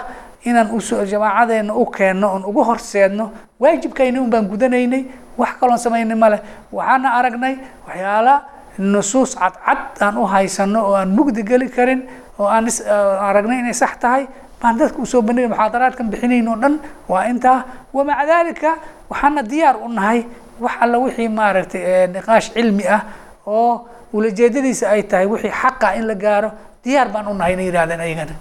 inaan 0.45 0.71
jamaacadeena 1.11 1.75
u 1.75 1.85
keenno 1.87 2.27
oon 2.33 2.45
ugu 2.45 2.65
horseedno 2.65 3.31
waajibkayni 3.61 4.19
un 4.19 4.31
baan 4.31 4.49
gudanaynay 4.49 5.05
wax 5.39 5.53
kaloon 5.61 5.79
samaynay 5.79 6.17
male 6.17 6.39
waxaana 6.73 7.09
aragnay 7.19 7.55
waxyaala 7.87 8.43
nusuus 8.79 9.35
cadcad 9.37 9.79
aan 10.01 10.17
u 10.19 10.25
haysano 10.27 10.81
oo 10.89 10.95
aan 10.95 11.11
mugdi 11.17 11.43
geli 11.43 11.69
karin 11.69 12.03
oo 12.39 12.47
aan 12.47 12.67
is 12.67 12.81
aragnay 13.29 13.59
inay 13.59 13.75
sax 13.75 13.99
tahay 14.03 14.27
baan 14.63 14.79
dadka 14.79 14.99
u 15.03 15.07
soo 15.07 15.23
bandhigay 15.23 15.49
muxaadaraadkan 15.51 16.07
bixinayn 16.11 16.49
oo 16.49 16.57
dhan. 16.57 16.75
Waa 17.09 17.25
intaa 17.31 17.65
wamaca 17.93 18.27
dalika 18.27 18.71
waxaana 19.11 19.43
diyaar 19.43 19.77
u 19.85 19.89
nahay 19.89 20.21
wax 20.61 20.73
alla 20.83 20.99
wixii 20.99 21.29
maaragtay 21.29 22.07
niqaash 22.15 22.49
cilmi 22.55 22.85
ah 22.97 23.03
oo 23.47 23.87
ulajeedadiisa 24.13 24.91
ay 24.95 25.03
tahay 25.03 25.27
wixii 25.27 25.51
xaqa 25.63 25.95
in 25.99 26.07
la 26.07 26.15
gaaro. 26.15 26.51
Diyaar 26.85 27.09
baan 27.15 27.27
u 27.29 27.35
nahay 27.35 27.53
inay 27.55 27.67
yidhahdeen 27.71 28.01
ayagana. 28.01 28.35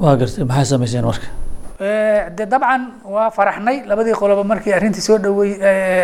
Waa 0.00 0.16
gartay 0.16 0.44
maxay 0.44 0.64
samayseen 0.64 1.04
marka 1.04 1.28
de 2.36 2.44
dabcan 2.46 2.82
waa 3.04 3.30
faraxnay. 3.30 3.76
Labadii 3.86 4.14
qoloba 4.20 4.44
markii 4.44 4.72
arrintii 4.72 5.00
soo 5.08 5.18
dhaweey 5.18 5.52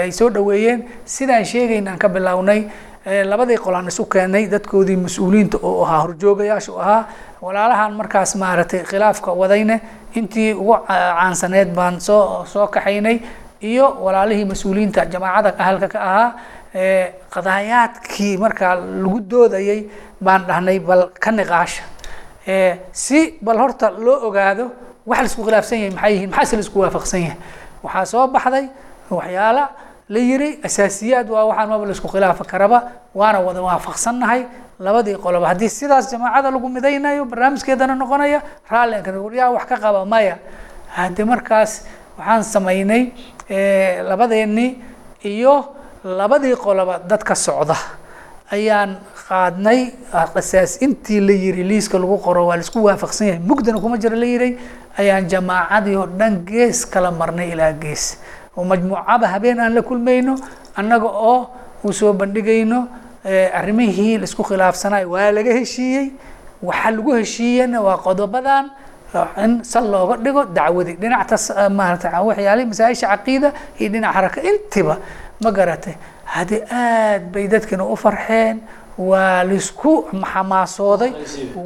ay 0.04 0.12
soo 0.12 0.28
dhaweeyeen 0.30 0.84
sidaan 1.04 1.44
sheegayn 1.44 1.88
aan 1.88 1.98
ka 1.98 2.08
bilownay 2.08 2.60
labadii 3.06 3.56
qolaan 3.64 3.88
isu 3.88 4.04
keenay 4.12 4.46
dadkoodii 4.50 4.96
mas'uuliyiinta 4.96 5.58
oo 5.62 5.84
ahaa 5.84 6.00
horjoogayaasha 6.02 6.72
u 6.72 6.78
ahaa 6.78 7.04
walaalahan 7.42 7.92
markaas 8.00 8.34
maaragtay 8.36 8.82
khilaafka 8.84 9.32
wadayne 9.32 9.80
intii 10.14 10.52
ugu 10.54 10.76
caansaneed 10.88 11.68
baan 11.74 12.00
soo 12.00 12.44
soo 12.44 12.66
kaxaynay 12.66 13.18
iyo 13.62 13.86
walaalihii 14.04 14.44
mas'uuliyiinta 14.52 15.04
jamaacada 15.12 15.54
ahalka 15.58 15.88
ka 15.88 15.98
ahaa 16.10 16.28
qadaayaadkii 17.34 18.36
markaa 18.38 18.74
lagu 18.74 19.20
doodayay 19.30 19.80
baan 20.24 20.44
dhahnay 20.48 20.78
bal 20.80 21.02
ka 21.20 21.30
niqaasha 21.30 21.82
si 22.92 23.38
bal 23.42 23.58
horta 23.58 23.90
loo 23.90 24.18
ogaado 24.28 24.64
wax 25.06 25.18
la 25.20 25.24
isku 25.26 25.42
khilaafsan 25.46 25.78
yahay 25.78 25.90
maxay 25.94 26.12
yihiin 26.14 26.30
maxaase 26.30 26.56
la 26.56 26.60
isku 26.66 26.78
waafaqsan 26.84 27.20
yahay? 27.22 27.36
Waxaa 27.82 28.04
soo 28.12 28.26
baxday 28.34 28.64
waxyaala 29.10 29.64
la 30.12 30.18
yiri 30.18 30.50
asaasiyaad 30.68 31.28
waa 31.30 31.44
waxaan 31.50 31.68
maba 31.70 31.84
la 31.86 31.92
isku 31.96 32.08
khilaafa 32.12 32.44
karaba 32.44 32.78
waana 33.14 33.38
wada 33.46 33.62
waafaqsannahay. 33.62 34.42
Labadii 34.80 35.16
qoloba 35.24 35.46
haddii 35.52 35.68
sidaas 35.68 36.10
jamaacada 36.12 36.50
lagu 36.50 36.68
midaynayo 36.68 37.24
barnaamijkeedana 37.30 37.94
noqonaya 37.94 38.38
raallianka 38.70 39.10
yaa 39.38 39.50
wax 39.56 39.64
ka 39.70 39.76
qaba 39.84 40.04
maya. 40.12 40.38
Hadde 40.96 41.24
markaas 41.24 41.72
waxaan 42.18 42.42
samaynay 42.44 43.02
labadeennii 44.08 44.70
iyo 45.24 45.54
labadii 46.04 46.56
qoloba 46.56 46.98
dadka 47.10 47.34
socda 47.34 47.76
ayaan 48.50 48.96
qaadnay 49.28 49.80
qisaas 50.34 50.80
intii 50.82 51.20
la 51.20 51.32
yiri 51.32 51.62
liiska 51.70 51.98
lagu 51.98 52.16
qoro 52.18 52.46
waa 52.46 52.56
la 52.56 52.62
isku 52.62 52.82
waafaqsan 52.84 53.26
yahay. 53.28 53.40
Mugdana 53.48 53.78
kuma 53.80 53.96
jira 53.98 54.16
la 54.16 54.26
yiray 54.26 54.56
ayaan 54.98 55.28
jamaacadii 55.28 55.96
oo 55.96 56.06
dhan 56.06 56.42
gees 56.48 56.86
kala 56.86 57.10
marnay 57.10 57.52
ilaa 57.52 57.72
gees 57.72 58.18
oo 58.56 58.64
majmuucaba 58.64 59.26
habeen 59.34 59.60
aan 59.60 59.74
la 59.74 59.82
kulmayno 59.82 60.34
annaga 60.76 61.06
oo 61.06 61.48
u 61.84 61.92
soo 61.92 62.12
bandhigayno 62.12 62.80
arrimihii 63.58 64.18
la 64.18 64.24
isku 64.24 64.42
khilaafsanayo 64.48 65.10
waa 65.10 65.30
laga 65.36 65.52
heshiiyey 65.58 66.06
waxa 66.62 66.90
lagu 66.90 67.10
heshiiyena 67.18 67.78
waa 67.86 67.96
qodobadan 68.06 68.70
in 69.44 69.64
sal 69.64 69.84
looga 69.90 70.16
dhigo 70.24 70.44
dacwadii. 70.56 70.94
Dhinacta 71.02 71.36
maarata 71.70 72.08
waxyaalihi 72.28 72.66
masaa-isha 72.70 73.06
caqiida 73.12 73.52
iyo 73.80 73.88
dhinac 73.92 74.14
haraka. 74.14 74.38
Intiba 74.50 74.94
ma 75.42 75.50
garatay 75.50 75.94
haddii 76.24 76.62
aad 76.70 77.22
bay 77.32 77.48
dadkina 77.48 77.84
u 77.84 77.96
farxeen 77.96 78.60
waa 78.98 79.42
la 79.44 79.54
isku 79.54 79.92
xamaasooday 80.32 81.12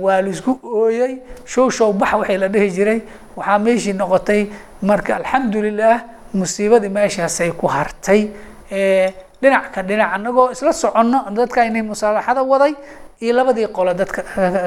waa 0.05 0.20
la 0.25 0.29
isku 0.29 0.53
ooyey. 0.64 1.12
Show 1.44 1.68
show 1.70 1.92
bax 1.92 2.12
waxay 2.20 2.38
la 2.38 2.49
dhihi 2.49 2.70
jiray 2.77 3.01
waxaa 3.37 3.59
meeshii 3.59 3.92
noqotay 3.92 4.40
marka 4.83 5.16
alxamdulilah 5.20 5.97
musiibadii 6.35 6.88
meeshaasay 6.97 7.51
ku 7.61 7.66
hartay 7.66 8.20
dhinac 9.42 9.64
ka 9.75 9.83
dhinac 9.83 10.11
anagoo 10.16 10.51
isla 10.55 10.73
soconno 10.73 11.18
dadka 11.37 11.64
inay 11.68 11.83
musaalaxada 11.83 12.42
waday 12.42 12.75
iyo 13.23 13.33
labadii 13.38 13.66
qolo 13.77 13.94
dadka 13.94 14.23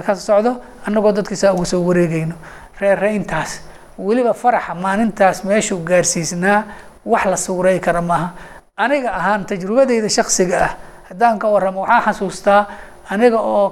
ka 0.05 0.15
socdo 0.15 0.51
anagoo 0.87 1.11
dadkiisaa 1.11 1.53
uga 1.53 1.65
soo 1.65 1.81
wareegayno. 1.87 2.35
Reerreyntaas 2.79 3.51
weliba 3.99 4.33
faraxa 4.33 4.73
maalintaas 4.75 5.43
meeshuu 5.43 5.79
gaarsiisnaa 5.89 6.63
wax 7.05 7.25
la 7.25 7.37
suurey 7.37 7.79
kara 7.79 8.01
maaha. 8.01 8.29
Aniga 8.77 9.09
ahaan 9.19 9.45
tajrubadeyda 9.45 10.09
shaksiga 10.09 10.57
ah 10.65 10.71
haddaan 11.09 11.39
ka 11.39 11.47
warramo 11.49 11.81
waxaan 11.81 12.03
xasuustaa 12.13 12.61
aniga 13.09 13.39
oo 13.39 13.71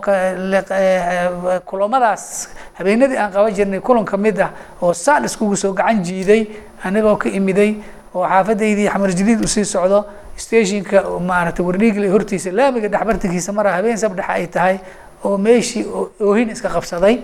kulamadaas 1.65 2.49
habeenadii 2.77 3.17
aan 3.17 3.31
qaban 3.33 3.53
jirnay 3.57 3.79
kulan 3.79 4.05
ka 4.05 4.17
mid 4.17 4.39
ah 4.39 4.51
oo 4.81 4.93
saal 4.93 5.25
iskugu 5.25 5.55
soo 5.57 5.73
gacan 5.73 6.03
jiiday 6.03 6.47
anigoo 6.83 7.15
ka 7.17 7.29
imiday 7.29 7.75
oo 8.15 8.23
xaafadaydii 8.27 8.87
xamar 8.89 9.09
jadiid 9.11 9.43
u 9.43 9.47
sii 9.47 9.65
socdo 9.65 10.05
stationka 10.37 11.03
maaragtay 11.19 11.65
warniigle 11.65 12.07
hortiisa 12.09 12.51
laamiga 12.51 12.87
dhexbartankiisa 12.87 13.51
mara 13.53 13.71
habeen 13.77 13.97
sabdhexa 13.97 14.33
ay 14.33 14.47
tahay 14.47 14.77
oo 15.23 15.37
meeshii 15.37 15.85
oohin 16.21 16.49
iska 16.49 16.69
qabsaday 16.69 17.19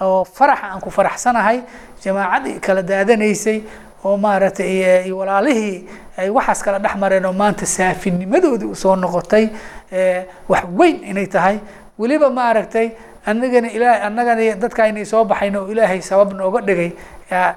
oo 0.00 0.24
faraxa 0.24 0.66
aan 0.70 0.80
ku 0.80 0.90
faraxsanahay 0.90 1.60
jamaacadii 2.04 2.60
kala 2.60 2.82
daadanaysay 2.82 3.58
oo 4.04 4.16
maaragtay 4.16 5.10
walaalihii 5.12 5.88
ay 6.18 6.28
waxaas 6.36 6.60
kala 6.64 6.78
dhex 6.84 6.94
mareen 7.02 7.24
oo 7.26 7.32
maanta 7.32 7.66
saafinimadoodii 7.66 8.68
u 8.70 8.74
soo 8.74 8.96
noqotay 8.96 9.44
wax 10.48 10.64
weyn 10.78 11.04
inay 11.10 11.26
tahay. 11.26 11.56
Weliba 11.98 12.30
maaragtay 12.30 12.88
anagana 13.26 13.68
ilaahay 13.76 14.00
annagana 14.08 14.54
dadka 14.62 14.86
inay 14.88 15.04
soo 15.04 15.24
baxayn 15.24 15.56
oo 15.56 15.68
ilaahay 15.72 16.00
sabab 16.02 16.32
nooga 16.38 16.60
dhigay 16.68 16.90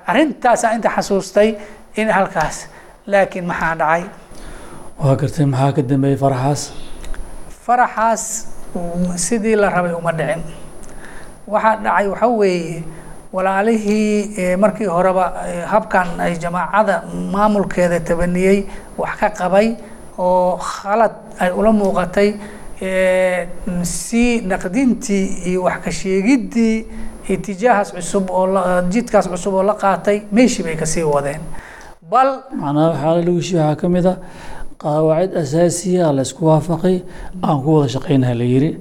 arrintaasaa 0.10 0.74
inta 0.76 0.90
xasuustay 0.96 1.50
in 1.96 2.08
halkaas. 2.18 2.68
Laakiin 3.08 3.46
maxaa 3.52 3.76
dhacay? 3.76 4.04
Waa 5.00 5.16
gartay 5.16 5.46
maxaa 5.46 5.72
ka 5.76 5.82
dambeeyey 5.82 6.18
faraxaas? 6.24 6.62
Faraxaas 7.66 8.24
sidii 9.26 9.56
la 9.56 9.70
rabay 9.70 9.94
uma 9.94 10.12
dhicin. 10.14 10.42
Waxaa 11.48 11.76
dhacay 11.86 12.08
waxa 12.08 12.28
weeye 12.28 12.84
walaalihii 13.34 14.56
markii 14.58 14.86
horeba 14.86 15.26
habkan 15.72 16.08
ay 16.20 16.34
jamaacada 16.44 17.04
maamulkeeda 17.34 18.00
tabaniyey 18.00 18.64
wax 18.98 19.16
ka 19.20 19.30
qabay 19.30 19.68
oo 20.18 20.58
khalad 20.58 21.12
ay 21.40 21.52
ula 21.60 21.72
muuqatay 21.72 22.30
si 23.84 24.42
naqdintii 24.42 25.26
iyo 25.50 25.64
wax 25.64 25.78
ka 25.86 25.92
sheegiddii 25.92 26.86
itijaahaas 27.30 27.92
cusub 27.94 28.30
oo 28.30 28.48
jidkaas 28.90 29.28
cusub 29.30 29.54
oo 29.54 29.64
la 29.64 29.74
qaatay 29.74 30.22
meeshii 30.32 30.64
bay 30.64 30.76
ka 30.76 30.86
sii 30.86 31.04
wadeen. 31.04 31.42
Bal 32.12 32.30
macnaha 32.62 32.90
waxaa 32.90 33.16
lagu 33.22 33.38
heshiye 33.38 33.62
waxaa 33.62 33.76
ka 33.82 33.90
mid 33.90 34.06
a 34.06 34.14
qawaacid 34.84 35.32
asaasiya 35.42 36.08
la 36.16 36.22
isku 36.28 36.46
waafaqay 36.50 36.98
aan 37.44 37.58
ku 37.64 37.70
wada 37.76 37.90
shaqaynaha 37.96 38.34
la 38.42 38.46
yiri 38.54 38.72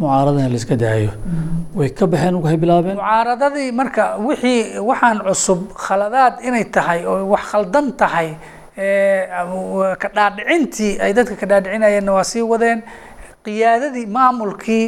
mucaaradana 0.00 0.48
la 0.48 0.56
iska 0.60 0.76
daayo. 0.82 1.10
Way 1.76 1.88
ka 1.98 2.06
baxeen 2.06 2.34
waxay 2.40 2.56
bilaabeen? 2.62 2.96
Mucaaradadii 2.96 3.70
marka 3.80 4.04
wixii 4.26 4.78
waxaan 4.88 5.18
cusub 5.26 5.60
khaladaad 5.84 6.34
inay 6.48 6.64
tahay 6.74 7.00
oo 7.04 7.28
wax 7.32 7.44
khaldan 7.52 7.86
tahay 8.00 8.28
ka 10.02 10.08
dhaadhicintii 10.16 10.92
ay 11.04 11.12
dadka 11.12 11.34
ka 11.40 11.46
dhaadhicinayeenna 11.46 12.12
waa 12.16 12.24
sii 12.24 12.42
wadeen. 12.52 12.78
Qiyaadadii 13.44 14.06
maamulkii 14.16 14.84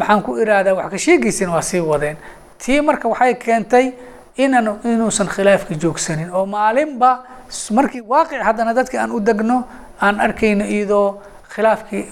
maxaan 0.00 0.22
ku 0.24 0.30
iraadaa 0.40 0.74
wax 0.78 0.88
ka 0.92 0.98
sheegaysana 1.04 1.52
waa 1.52 1.62
sii 1.70 1.80
wadeen. 1.84 2.16
Tii 2.58 2.80
marka 2.80 3.08
waxay 3.12 3.34
keentay 3.44 3.86
inaan 4.38 4.78
inuusan 4.84 5.26
khilaafka 5.28 5.74
joogsanin. 5.74 6.30
Oo 6.30 6.46
maalinba 6.46 7.10
markii 7.74 8.02
waaqic 8.12 8.40
haddana 8.42 8.72
dadka 8.74 9.00
aan 9.02 9.10
u 9.12 9.20
degno 9.20 9.64
aan 10.00 10.20
arkayno 10.20 10.64
iyadoo 10.64 11.18
khilaafkii 11.52 12.02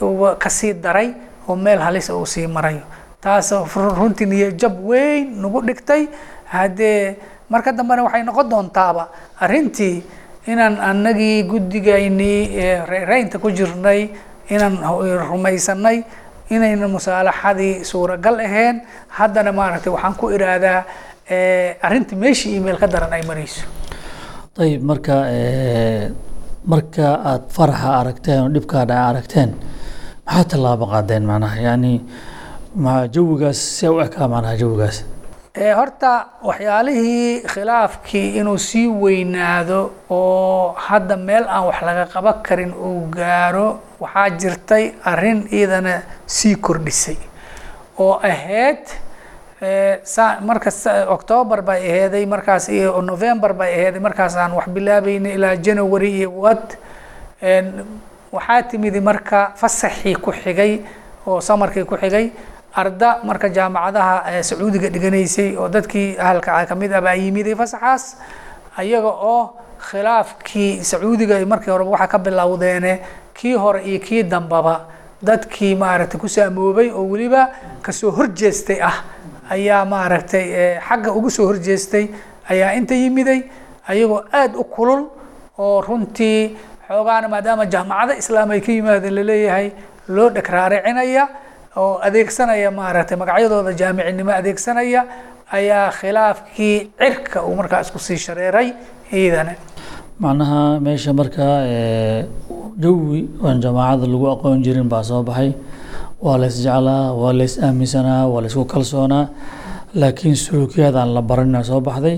ka 0.42 0.50
sii 0.50 0.72
daray 0.74 1.14
oo 1.48 1.56
meel 1.56 1.78
halisa 1.78 2.14
uu 2.16 2.26
sii 2.26 2.46
marayo. 2.46 2.82
Taas 3.20 3.52
runtii 3.98 4.26
niyo 4.26 4.50
jab 4.60 4.74
weyn 4.84 5.40
nagu 5.42 5.60
dhigtay. 5.62 6.08
Haddee 6.46 7.16
marka 7.50 7.72
dambena 7.72 8.02
waxay 8.06 8.22
noqon 8.22 8.48
doontaaba 8.50 9.08
arrintii 9.40 10.02
inaan 10.46 10.78
anagii 10.80 11.42
guddigaynii 11.42 12.84
reynta 13.06 13.38
ku 13.38 13.50
jirnay 13.50 14.10
inaan 14.50 14.78
rumaysanay 15.30 16.02
inayna 16.50 16.86
musaalaxadii 16.88 17.82
suuragal 17.84 18.38
ahayn 18.40 18.80
haddana 19.10 19.50
maaragtay 19.52 19.90
waxaan 19.92 20.14
ku 20.14 20.30
iraadaa 20.30 20.84
arrinta 21.30 22.14
meeshii 22.16 22.56
email 22.56 22.76
ka 22.78 22.86
daran 22.86 23.12
ay 23.12 23.22
marayso. 23.26 23.64
Ayib 24.58 24.82
marka 24.82 25.16
marka 26.64 27.06
aada 27.30 27.48
faraxa 27.56 27.90
aragteen 28.00 28.40
oo 28.42 28.48
dhibkaa 28.54 28.84
dhaca 28.86 29.08
aragteen 29.10 29.50
maxaa 30.26 30.44
tallaabo 30.50 30.86
qaadeen 30.92 31.24
macnaha? 31.26 31.58
Yani 31.68 31.92
ma 32.74 33.06
jawigaas 33.08 33.58
see 33.78 33.88
u 33.88 34.00
ekaa 34.00 34.28
macnaha 34.28 34.56
jawigaas. 34.62 35.04
Horta 35.78 36.12
waxyaalihii 36.44 37.42
khilaafkii 37.52 38.36
inuu 38.40 38.58
sii 38.58 38.86
weynaado 38.88 39.80
oo 40.10 40.72
hadda 40.86 41.16
meel 41.16 41.44
aan 41.48 41.64
wax 41.66 41.82
laga 41.82 42.04
qaban 42.14 42.42
karin 42.46 42.72
uu 42.74 43.08
gaaro 43.10 43.80
waxaa 44.00 44.30
jirtay 44.40 44.84
arrin 45.04 45.48
iidana 45.52 46.02
sii 46.26 46.54
kordhisay. 46.56 47.16
Oo 47.98 48.20
ahayd 48.22 48.84
marka 49.60 50.70
octoobar 51.08 51.62
bay 51.62 51.80
aheeday 51.88 52.26
markaas 52.26 52.68
iyo 52.68 53.00
november 53.02 53.52
bay 53.54 53.72
aheeday 53.74 54.00
markaas 54.00 54.36
aan 54.36 54.52
wax 54.52 54.68
bilaabeynay 54.68 55.32
ilaa 55.34 55.56
january 55.56 56.10
iyo 56.20 56.30
wad 56.32 56.76
waxaa 58.32 58.62
timidi 58.62 59.00
marka 59.00 59.52
fasaxii 59.56 60.14
ku 60.16 60.32
xigay 60.32 60.80
oo 61.26 61.40
samarkii 61.40 61.84
ku 61.84 61.96
xigay 61.96 62.30
arda 62.74 63.20
marka 63.24 63.48
jaamacadaha 63.48 64.42
sacuudiga 64.42 64.88
dhiganaysay 64.90 65.56
oo 65.56 65.68
dadkii 65.68 66.18
ahalka 66.18 66.66
ka 66.66 66.74
mid 66.74 66.92
ah 66.92 67.00
baa 67.00 67.14
yimiday 67.16 67.54
fasaxaas 67.54 68.16
ayaga 68.76 69.08
oo 69.08 69.56
khilaafkii 69.88 70.84
sacuudiga 70.84 71.40
markii 71.46 71.70
horeba 71.70 71.90
waxaa 71.90 72.06
ka 72.12 72.18
bilowdeene 72.18 73.00
kii 73.34 73.54
hore 73.56 73.80
iyo 73.88 74.00
kii 74.00 74.22
dambaba 74.22 74.84
dadkii 75.22 75.74
maaragtay 75.76 76.20
ku 76.20 76.28
saamoobay 76.28 76.90
oo 76.92 77.08
weliba 77.08 77.48
ka 77.82 77.92
soo 77.92 78.10
horjeestay 78.10 78.80
ah 78.82 78.96
ayaa 79.54 79.84
maaragtay 79.94 80.44
xagga 80.88 81.10
ugu 81.18 81.30
soo 81.36 81.46
horjeestay 81.50 82.04
ayaa 82.52 82.70
inta 82.78 82.94
yimiday 83.02 83.40
ayagoo 83.90 84.20
aada 84.38 84.58
u 84.58 84.64
kulul 84.76 85.02
oo 85.64 85.80
runtii 85.88 86.40
xoogaana 86.88 87.28
maadaama 87.34 87.64
jaamacado 87.74 88.12
islaam 88.22 88.50
ay 88.56 88.60
ka 88.66 88.72
yimaadeen 88.76 89.14
la 89.18 89.22
leeyahay 89.30 89.66
loo 90.16 90.28
dheg 90.36 90.48
raaricinaya 90.56 91.24
oo 91.82 91.92
adeegsanaya 92.08 92.70
maaragtay 92.80 93.16
magacyadooda 93.22 93.72
jaamicinimo 93.80 94.32
adeegsanaya 94.40 95.00
ayaa 95.58 95.86
khilaafkii 96.00 96.74
cirka 97.00 97.38
uu 97.48 97.54
markaa 97.60 97.80
isku 97.86 97.98
sii 98.06 98.18
shareeray 98.26 98.68
ciidane 99.10 99.54
macnaha 100.24 100.60
meesha 100.86 101.12
markaa 101.20 101.56
jawi 102.84 103.20
aan 103.46 103.58
jamaacada 103.64 104.06
lagu 104.12 104.26
aqoon 104.34 104.58
jirin 104.66 104.88
baa 104.92 105.02
soo 105.10 105.22
baxay 105.28 105.50
waa 106.24 106.36
la 106.40 106.46
isjeclaa 106.52 107.12
waa 107.20 107.32
la 107.38 107.44
is 107.44 107.58
aaminsanaa 107.66 108.26
waa 108.32 108.40
la 108.42 108.46
isku 108.50 108.64
kalsoonaa. 108.64 109.24
Laakiin 110.00 110.36
suluukiyaad 110.36 110.94
aan 111.00 111.14
la 111.14 111.22
baranina 111.22 111.62
soo 111.64 111.80
baxday. 111.80 112.16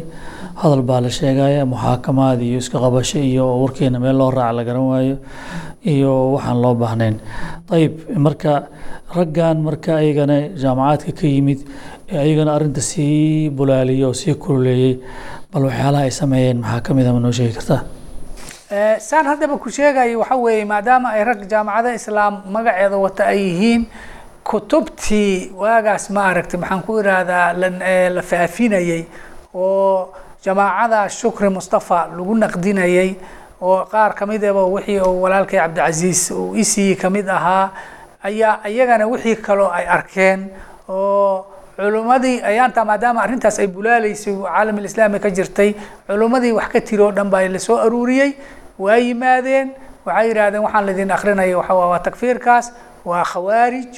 Hadal 0.60 0.82
baa 0.82 1.00
la 1.04 1.10
sheegaya 1.10 1.64
muxaakamaad 1.72 2.40
iyo 2.42 2.58
iska 2.58 2.78
qabasho 2.84 3.18
iyo 3.18 3.44
warkeena 3.62 3.98
meel 4.00 4.16
loo 4.18 4.30
raaca 4.30 4.52
la 4.56 4.62
garan 4.64 4.86
waayo 4.90 5.16
iyo 5.92 6.12
waxaan 6.34 6.58
loo 6.62 6.74
baahnayn. 6.74 7.16
Ayib 7.70 7.92
marka 8.24 8.52
raggan 9.16 9.56
marka 9.66 9.90
ayagana 10.02 10.36
jaamacaadka 10.62 11.12
ka 11.18 11.26
yimid 11.34 11.60
ee 12.12 12.18
ayagana 12.24 12.50
arrinta 12.56 12.80
sii 12.90 13.50
bulaaliya 13.50 14.06
oo 14.08 14.14
sii 14.20 14.34
kululeeyey 14.34 14.92
bal 15.52 15.62
waxyaalaha 15.68 16.02
ay 16.04 16.10
sameeyeen 16.20 16.58
maxaa 16.64 16.80
ka 16.86 16.90
mid 16.96 17.06
a 17.06 17.12
ma 17.16 17.20
noo 17.24 17.32
sheegi 17.38 17.54
kartaa 17.58 17.80
saan 18.68 19.24
haddaba 19.26 19.56
ku 19.58 19.70
sheegayo 19.70 20.20
waxa 20.20 20.36
weeye 20.36 20.64
maadaama 20.64 21.08
ay 21.16 21.24
rag 21.24 21.40
jaamacada 21.48 21.94
islaam 21.94 22.42
magaceeda 22.52 22.96
wata 22.96 23.24
ay 23.32 23.40
yihiin 23.40 23.82
kutubtii 24.44 25.52
waagaas 25.56 26.10
ma 26.10 26.28
aragtay. 26.30 26.60
Maxaan 26.60 26.82
ku 26.84 26.98
irahdaa 27.00 27.52
la 28.12 28.22
faafinayey 28.22 29.06
oo 29.54 30.12
jamaacada 30.44 31.08
shukri 31.08 31.48
mustafa 31.48 32.08
lagu 32.12 32.34
naqdinayey 32.36 33.16
oo 33.62 33.84
qaar 33.88 34.12
ka 34.14 34.26
mid 34.26 34.44
aba 34.44 34.64
wixii 34.64 35.00
uu 35.00 35.22
walaalkay 35.22 35.58
cabdicasiis 35.60 36.30
uu 36.30 36.54
isii 36.56 36.96
ka 36.96 37.08
mid 37.10 37.28
ahaa 37.28 37.70
ayaa 38.22 38.68
iyagana 38.68 39.06
wixii 39.08 39.36
kaloo 39.36 39.70
ay 39.72 39.86
arkeen 39.88 40.48
oo 40.88 41.44
culummadii 41.78 42.36
ayaantaa 42.50 42.84
maadaama 42.84 43.20
arrintaas 43.22 43.58
ay 43.62 43.66
bulaaleysay 43.76 44.34
caalam 44.44 44.76
alislaami 44.82 45.18
ka 45.24 45.30
jirtay 45.30 45.70
culummadii 46.08 46.52
wax 46.58 46.68
ka 46.74 46.80
tiri 46.80 47.02
oo 47.02 47.12
dhan 47.12 47.30
baa 47.30 47.46
la 47.48 47.58
soo 47.58 47.76
aruuriyey. 47.86 48.30
Waa 48.78 48.96
yimaadeen 48.98 49.68
waxay 50.06 50.28
yidhahdeen 50.28 50.62
waxaan 50.66 50.86
laidin 50.86 51.10
akrinaya 51.16 51.56
waxa 51.58 51.74
waa 51.74 51.98
takfiirkaas 52.06 52.66
waa 53.04 53.22
khawaarij 53.24 53.92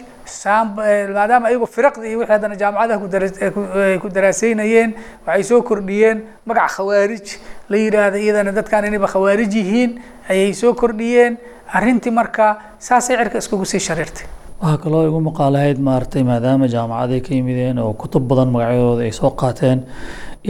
maadaama 1.16 1.46
ayagu 1.48 1.66
firaqdi 1.66 2.06
iyo 2.08 2.18
wixii 2.18 2.32
haddana 2.32 2.54
jaamacadaha 2.62 2.98
kudaray 3.00 3.98
ku 4.02 4.08
daraaseynayeen 4.08 4.90
waxay 5.26 5.42
soo 5.50 5.62
kordhiyeen 5.62 6.18
magac 6.46 6.70
khawaarij 6.76 7.26
la 7.70 7.76
yidhaahda 7.76 8.18
iyadana 8.18 8.52
dadkan 8.52 8.84
inayba 8.88 9.08
khawaarij 9.08 9.52
yihiin 9.56 9.90
ayay 10.28 10.52
soo 10.54 10.74
kordhiyeen. 10.74 11.38
Arrintii 11.72 12.10
marka 12.10 12.46
saasay 12.78 13.16
cirka 13.16 13.38
iskugu 13.38 13.64
sii 13.64 13.78
shariirtay 13.80 14.26
waxaa 14.62 14.78
kaloo 14.82 15.04
igu 15.08 15.20
maqaalahayd 15.28 15.78
maaragtay 15.88 16.22
maadaama 16.30 16.66
jaamacaday 16.74 17.20
ka 17.26 17.30
yimideen 17.36 17.78
oo 17.84 17.92
kutub 18.00 18.22
badan 18.30 18.48
magacyadooda 18.54 19.02
ay 19.08 19.12
soo 19.20 19.30
qaateen 19.40 19.78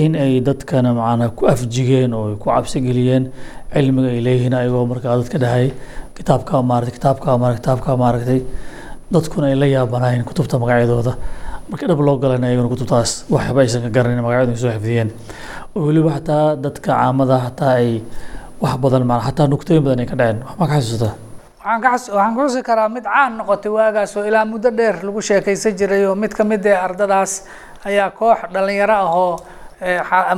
in 0.04 0.12
ay 0.24 0.32
dadkana 0.48 0.90
macnaha 1.00 1.30
ku 1.38 1.42
afjigeen 1.52 2.10
oo 2.18 2.34
ku 2.42 2.46
cabsi 2.50 2.78
geliyeen 2.86 3.24
cilmiga 3.74 4.08
ay 4.14 4.20
leeyihiin 4.26 4.54
ayagoo 4.60 4.86
markaa 4.92 5.16
dadka 5.20 5.38
dhahay. 5.44 5.66
Kitaabkaa 6.16 6.62
maaragtay 6.70 6.94
kitaabkaa 6.98 7.36
maaragtay 7.42 7.62
kitaabkaa 7.62 7.96
maaragtay. 8.02 8.40
Dadkuna 9.14 9.46
ay 9.50 9.56
la 9.62 9.66
yaabanaayeen 9.66 10.24
kutubta 10.28 10.58
magacyadooda. 10.62 11.12
Marka 11.70 11.86
dhab 11.90 12.00
loo 12.06 12.16
galayna 12.22 12.46
ayaguna 12.50 12.68
kutubtaas 12.74 13.10
waxba 13.30 13.60
aysan 13.62 13.82
ka 13.86 13.90
garanin 13.94 14.22
magacyadooda 14.26 14.54
ay 14.54 14.60
soo 14.62 14.70
xifdiyeen. 14.74 15.08
Oo 15.76 15.86
weliba 15.86 16.10
xataa 16.18 16.56
dadka 16.64 16.90
caamada 16.98 17.36
xataa 17.46 17.72
ay 17.78 18.02
wax 18.62 18.74
badan 18.82 19.04
ma 19.06 19.22
xataa 19.26 19.46
nuktooyin 19.52 19.82
badan 19.86 20.02
ay 20.02 20.06
ka 20.10 20.16
dhaceen. 20.20 20.38
Wax 20.46 20.54
ma 20.60 20.66
ka 20.66 20.74
xasuusataa 20.82 21.14
waxaan 21.64 21.80
ka 21.82 21.90
waxaan 21.92 22.34
ka 22.36 22.42
xusi 22.48 22.62
karaa 22.68 22.88
mid 22.88 23.04
caan 23.04 23.32
noqotay 23.38 23.70
waagaas 23.76 24.16
oo 24.16 24.24
ilaa 24.24 24.44
muddo 24.44 24.70
dheer 24.70 24.96
lagu 25.06 25.20
sheekaysan 25.20 25.76
jiray 25.78 26.04
oo 26.06 26.14
mid 26.14 26.32
ka 26.32 26.44
mid 26.44 26.64
ee 26.66 26.74
ardadaas 26.86 27.44
ayaa 27.84 28.10
koox 28.10 28.38
dhalinyaro 28.52 28.94
ahoo 28.94 29.36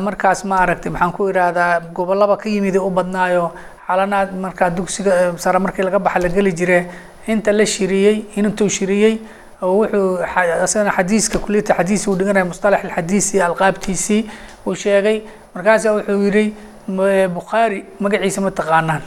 markaas 0.06 0.44
ma 0.44 0.56
aragtay 0.62 0.90
maxaan 0.92 1.12
ku 1.12 1.28
idhaahdaa 1.30 1.80
gobolaba 1.94 2.37
ka 2.37 2.48
yimid 2.48 2.76
u 2.76 2.90
badnaayo. 2.90 3.52
Xalanaad 3.87 4.35
markaa 4.44 4.70
dugsiga 4.70 5.35
sare 5.38 5.58
markii 5.58 5.82
laga 5.85 5.98
baxa 5.98 6.18
la 6.18 6.28
geli 6.28 6.52
jire 6.54 6.87
inta 7.26 7.52
la 7.52 7.64
shiriyey 7.66 8.16
intuu 8.37 8.68
shiriyey 8.68 9.18
wuxuu 9.61 10.18
isagana 10.64 10.90
xadiiska 10.96 11.38
kuliyata 11.38 11.74
xadiis 11.78 12.06
uu 12.08 12.14
dhiganaya 12.18 12.44
mustalax 12.44 12.85
alxadiis 12.85 13.35
iyo 13.35 13.44
alqaabtiisii 13.46 14.22
uu 14.66 14.74
sheegay. 14.74 15.22
Markaasa 15.54 15.92
wuxuu 15.94 16.22
yidhi 16.26 16.46
bukhaari 17.35 17.85
magaciisa 18.00 18.40
ma 18.40 18.50
taqaanaan 18.50 19.02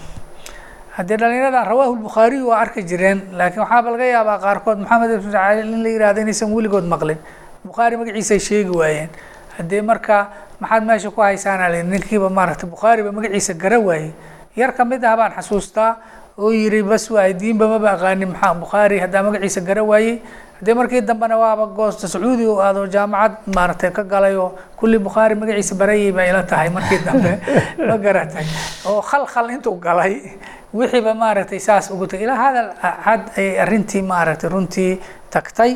haddii 0.96 1.18
dhalinyaradan 1.20 1.68
rawaahu 1.68 1.96
lbukhaariy 2.00 2.42
waa 2.48 2.60
arki 2.64 2.84
jireen 2.88 3.22
laakiin 3.36 3.60
waxaaba 3.68 3.92
laga 3.92 4.06
yaabaa 4.16 4.38
qaarkood 4.40 4.78
maxamed 4.80 5.12
ibn 5.12 5.32
cali 5.32 5.62
in 5.62 5.84
la 5.84 5.90
yihahdo 5.90 6.22
inaysan 6.22 6.54
weligood 6.56 6.88
maqlin. 6.88 7.20
Bukhaari 7.66 7.98
magaciisay 8.00 8.40
sheegi 8.40 8.72
waayeen. 8.72 9.10
Haddii 9.58 9.82
marka 9.82 10.30
maxaad 10.60 10.88
meesha 10.88 11.12
ku 11.12 11.22
haysaana 11.22 11.68
li 11.68 11.84
ninkiiba 11.84 12.30
maaragtay 12.30 12.70
bukhaariba 12.70 13.12
magaciisa 13.12 13.54
gara 13.60 13.80
waayey. 13.80 14.14
Yar 14.56 14.72
ka 14.72 14.86
mid 14.86 15.04
ah 15.04 15.18
baan 15.18 15.36
xasuustaa 15.36 15.98
oo 16.40 16.52
yiri 16.56 16.82
bas 16.84 17.12
waay 17.12 17.34
diinba 17.34 17.68
maba 17.68 17.92
aqaanin 17.92 18.32
maxaa 18.32 18.56
bukhaari 18.56 19.00
haddaa 19.04 19.24
magaciisa 19.24 19.62
gara 19.68 19.84
waayey. 19.84 20.22
Haddii 20.56 20.74
markii 20.80 21.02
dambena 21.02 21.36
waaba 21.36 21.66
goosta 21.76 22.08
sacuudi 22.08 22.48
u 22.48 22.56
aado 22.64 22.88
jaamacad 22.88 23.44
maaragtay 23.52 23.92
ka 23.92 24.04
galay 24.04 24.36
oo 24.40 24.56
kulli 24.80 24.98
bukhaari 24.98 25.36
magaciisa 25.36 25.76
barayay 25.76 26.16
bay 26.16 26.30
ila 26.32 26.44
tahay 26.44 26.70
markii 26.70 27.04
dambe. 27.04 27.36
Ma 27.88 27.98
garatay. 27.98 28.48
Oo 28.88 29.02
khalkhal 29.04 29.52
intuu 29.52 29.76
galay 29.76 30.40
wixiiba 30.80 31.14
maaragtay 31.24 31.60
saas 31.68 31.86
ugu 31.94 32.06
tagay 32.12 32.26
ilaa 32.28 32.40
hadal 32.46 32.68
had 33.08 33.24
ay 33.42 33.48
arrintii 33.64 34.02
maaragtay 34.12 34.50
runtii 34.56 34.92
tagtay 35.36 35.72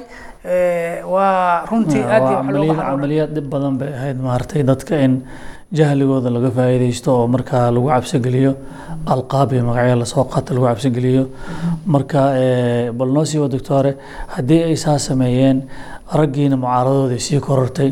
waa 1.14 1.66
runtii 1.72 2.04
aad 2.16 2.24
iyo 2.30 2.38
wax 2.40 2.48
looga 2.56 2.74
hanuunay 2.74 2.90
camaliyad 2.90 3.30
dhib 3.36 3.48
badan 3.54 3.76
bay 3.82 3.92
ahayd 4.00 4.18
maaragtay 4.28 4.62
dadka 4.72 4.96
in 5.06 5.14
jahligooda 5.80 6.30
laga 6.36 6.50
faa'iidaysto 6.58 7.10
oo 7.20 7.26
markaa 7.36 7.66
lagu 7.76 7.88
cabsigeliyo 7.94 8.52
alqaab 9.14 9.50
iyo 9.56 9.64
magacyo 9.70 9.96
la 10.02 10.06
soo 10.14 10.24
qaata 10.34 10.52
lagu 10.56 10.66
cabsigeliyo. 10.70 11.24
Marka 11.94 12.22
bal 13.00 13.10
noo 13.16 13.26
sii 13.32 13.40
wa 13.44 13.48
doctore 13.56 13.92
haddii 14.36 14.62
ay 14.70 14.76
saa 14.86 14.98
sameeyeen 15.08 15.58
raggiina 16.20 16.58
mucaaradooda 16.64 17.14
ay 17.18 17.24
sii 17.28 17.40
korortay 17.48 17.90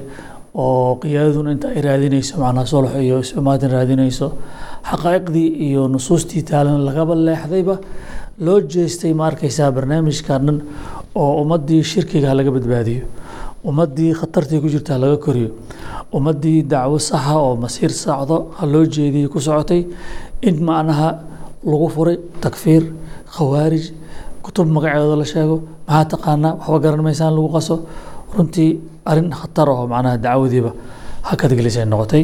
oo 0.64 0.96
qiyaadaduna 1.02 1.52
inta 1.56 1.68
ay 1.76 1.82
raadinayso 1.88 2.34
macnaha 2.44 2.66
sulx 2.74 2.92
iyo 3.06 3.18
isumaatin 3.26 3.72
raadinayso 3.78 4.28
xaqaa'iqdii 4.90 5.48
iyo 5.68 5.82
nusuustii 5.94 6.44
taalan 6.50 6.80
lagaba 6.88 7.14
leexdayba 7.28 7.76
loo 8.46 8.60
jeestay 8.74 9.14
ma 9.20 9.24
arkaysaa 9.30 9.70
barnaamijkan 9.76 10.42
dhan 10.48 10.58
oo 11.22 11.32
ummaddii 11.42 11.82
shirkiga 11.92 12.32
laga 12.38 12.52
badbaadiyo 12.56 13.04
ummaddii 13.70 14.12
khatartii 14.20 14.60
ku 14.64 14.68
jirta 14.74 14.94
laga 15.04 15.18
koriyo 15.26 15.50
ummaddii 16.18 16.60
dacwo 16.72 16.98
saxa 17.10 17.34
oo 17.46 17.54
masiir 17.64 17.92
sacdo 18.04 18.38
ha 18.58 18.64
loo 18.74 18.86
jeediyey 18.96 19.28
ku 19.34 19.40
socotay 19.48 19.82
in 20.48 20.56
macnaha 20.70 21.10
lagu 21.72 21.88
furay 21.96 22.18
takfiir 22.44 22.84
khawaarij 23.36 23.86
kutub 24.46 24.68
magaceeda 24.76 25.16
la 25.22 25.26
sheego 25.34 25.56
maxaa 25.88 26.06
taqaanaa 26.14 26.54
waxba 26.60 26.80
garan 26.84 27.02
maysaan 27.08 27.34
lagu 27.38 27.50
qaso? 27.56 27.76
Runtii 28.36 28.70
arrin 29.10 29.30
khatar 29.40 29.68
oo 29.74 29.84
macnaha 29.94 30.16
dacwadiiba 30.26 30.72
hakad 31.30 31.52
gelisay 31.60 31.86
noqotay 31.92 32.24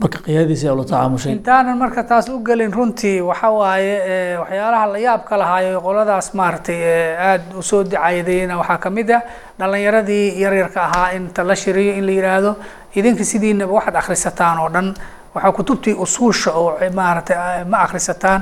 marka 0.00 0.18
qiyaadiisa 0.24 0.72
ula 0.74 0.84
tacaamushay. 0.84 1.32
Intaanan 1.32 1.78
marka 1.78 2.02
taas 2.10 2.28
u 2.28 2.38
gelin 2.46 2.72
runtii 2.72 3.20
waxa 3.20 3.50
waaye 3.50 3.94
waxyaalaha 4.42 4.86
la 4.92 4.98
yaabka 5.06 5.34
lahaayo 5.40 5.80
qoladaas 5.86 6.34
maaragtay 6.38 6.80
aada 7.28 7.44
u 7.58 7.62
soo 7.62 7.82
dacaydayna 7.84 8.58
waxaa 8.60 8.78
ka 8.84 8.90
mid 8.90 9.10
ah 9.10 9.22
dhalinyaradii 9.58 10.40
yaryarka 10.42 10.80
ahaa 10.82 11.12
inta 11.16 11.42
la 11.44 11.54
shiriyo 11.62 11.92
in 11.98 12.06
la 12.06 12.12
yidhaahdo 12.12 12.50
idinka 12.98 13.24
sidiinaba 13.24 13.72
waxaad 13.78 13.96
akhrisataan 14.02 14.58
oo 14.58 14.68
dhan 14.74 14.88
waxaa 15.34 15.52
kutubtii 15.52 15.94
usuusha 16.04 16.50
oo 16.52 16.70
maaragtay 16.94 17.64
ma 17.70 17.78
akhrisataan 17.86 18.40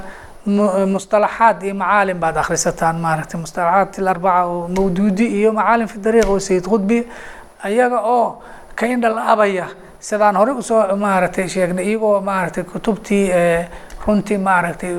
mustalaxaad 0.94 1.62
iyo 1.62 1.74
macaalim 1.74 2.18
baad 2.20 2.36
akhrisataan 2.42 2.96
maaragtay 3.04 3.38
mustalaxaat 3.40 3.98
ilarbaca 3.98 4.42
oo 4.46 4.68
mawduudi 4.76 5.26
iyo 5.38 5.52
macaalim 5.52 5.86
fi 5.88 5.98
dariiq 6.04 6.28
oo 6.32 6.38
sayid 6.38 6.64
khudbi 6.66 6.98
ayaga 7.62 7.98
oo 8.00 8.42
ka 8.74 8.86
indhalaabaya 8.86 9.66
sidaan 10.08 10.36
horey 10.40 10.54
u 10.54 10.62
soo 10.68 10.82
maaragtay 11.04 11.46
sheegnay 11.48 11.84
iyagoo 11.90 12.20
maaragtay 12.28 12.64
kutubtii 12.72 13.24
runtii 14.06 14.38
maaragtay 14.38 14.92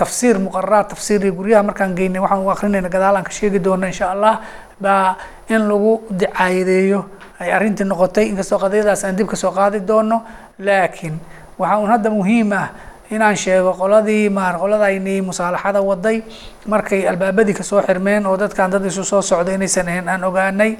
tafsiir 0.00 0.36
muqararaat 0.44 0.88
tafsiir 0.92 1.20
iyo 1.24 1.32
guryaha 1.38 1.62
markaan 1.68 1.94
geynay 1.98 2.20
waxaan 2.24 2.44
u 2.46 2.50
akrinayna 2.54 2.88
gadaal 2.94 3.16
aan 3.16 3.24
ka 3.24 3.30
sheegi 3.38 3.58
doono 3.64 3.86
insha 3.86 4.10
allah 4.12 4.34
baa 4.80 5.16
in 5.48 5.62
lagu 5.68 5.92
dicaayadeeyo. 6.18 7.00
Ay 7.40 7.52
arrintii 7.52 7.84
noqotay 7.86 8.26
inkastoo 8.28 8.58
qadiyadaas 8.58 9.04
aan 9.04 9.16
dib 9.16 9.28
ka 9.28 9.36
soo 9.36 9.50
qaadi 9.52 9.80
doono 9.86 10.22
laakiin 10.58 11.16
waxaa 11.58 11.78
un 11.78 11.90
hadda 11.90 12.10
muhiim 12.10 12.52
ah 12.52 12.68
inaan 13.12 13.36
sheego 13.36 13.72
qoladii 13.80 14.28
maar 14.30 14.54
qoladaynii 14.62 15.20
musaalaxada 15.28 15.80
waday. 15.90 16.22
Markay 16.66 17.06
albaabadii 17.08 17.54
ka 17.54 17.62
soo 17.62 17.82
xirmeen 17.82 18.26
oo 18.26 18.36
dadkan 18.36 18.70
dad 18.72 18.84
isu 18.86 19.04
soo 19.04 19.22
socda 19.22 19.52
inaysan 19.52 19.88
ahayn 19.88 20.08
aan 20.08 20.24
ogaanay 20.24 20.76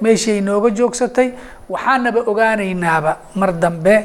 meeshii 0.00 0.34
ay 0.38 0.40
nooga 0.40 0.70
joogsatay. 0.70 1.32
Waxaanaba 1.68 2.20
ogaanaynaaba 2.26 3.16
mar 3.34 3.52
dambe. 3.52 3.96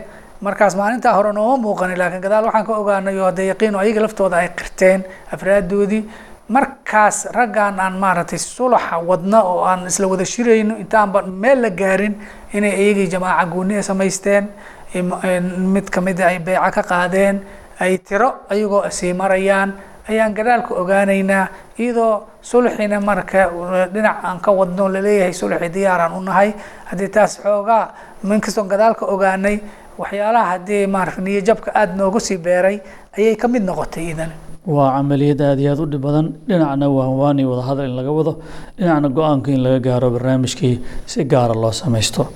Markaas 0.41 0.75
maalintaa 0.75 1.13
hore 1.13 1.31
nooma 1.33 1.57
muuqanin 1.63 1.97
laakiin 1.97 2.21
gadaal 2.21 2.45
waxaan 2.45 2.65
ka 2.65 2.73
ogaanay 2.81 3.17
oo 3.19 3.25
hadee 3.25 3.47
yaqiin 3.51 3.75
oo 3.75 3.79
ayaga 3.81 4.01
laftooda 4.01 4.37
ay 4.37 4.49
qirteen 4.57 5.05
afraadoodii 5.33 6.03
markaas 6.49 7.25
raggan 7.33 7.79
aan 7.79 7.95
maaragtay 7.97 8.37
sulaxa 8.37 8.97
wadna 9.01 9.39
oo 9.41 9.63
aan 9.65 9.87
isla 9.87 10.07
wada 10.07 10.25
shirayno 10.25 10.75
intaanba 10.77 11.21
meel 11.21 11.61
la 11.61 11.69
gaarin 11.69 12.13
inay 12.53 12.73
iyagii 12.83 13.07
jamaaca 13.13 13.45
gooni 13.53 13.81
samaysteen 13.83 14.47
mid 14.93 15.89
kamida 15.89 16.27
ay 16.27 16.39
beeca 16.39 16.71
ka 16.71 16.83
qaadeen 16.83 17.41
ay 17.79 17.97
tiro 17.97 18.45
ayagoo 18.49 18.89
sii 18.89 19.13
marayaan. 19.13 19.73
Ayaan 20.09 20.33
gadaalka 20.37 20.73
ogaanaynaa 20.75 21.47
iyadoo 21.79 22.23
sulxina 22.41 22.99
marka 23.01 23.49
dhinac 23.93 24.17
aan 24.23 24.39
ka 24.39 24.51
wadno 24.51 24.87
la 24.87 25.01
leeyahay 25.01 25.33
sulxi 25.33 25.69
diyaaraan 25.73 26.13
u 26.13 26.21
nahay. 26.21 26.53
Haddii 26.85 27.09
taas 27.09 27.39
xoogaa 27.41 27.93
minkastoon 28.23 28.67
gadaalka 28.69 29.05
ogaanay 29.05 29.59
waxyaalaha 29.97 30.45
haddii 30.51 30.87
maarata 30.87 31.21
niyajabka 31.21 31.71
aada 31.73 31.93
noogu 31.95 32.19
sii 32.19 32.37
beeray 32.37 32.77
ayay 33.17 33.35
ka 33.35 33.47
mid 33.47 33.63
noqotay 33.63 34.11
idan 34.13 34.31
waa 34.65 34.91
camaliyad 34.97 35.41
aada 35.41 35.61
iyo 35.61 35.71
aada 35.71 35.83
u 35.83 35.85
dhib 35.85 36.01
badan. 36.01 36.27
Dhinacna 36.47 36.87
waanwaan 36.89 37.39
iyo 37.39 37.49
wadahadal 37.51 37.85
in 37.85 37.95
laga 37.95 38.11
wado. 38.11 38.33
Dhinacna 38.77 39.09
go'aanka 39.09 39.51
in 39.51 39.61
laga 39.63 39.79
gaaro 39.79 40.09
barnaamijkii 40.11 40.81
si 41.05 41.23
gaara 41.25 41.53
loo 41.53 41.71
samaysto. 41.71 42.27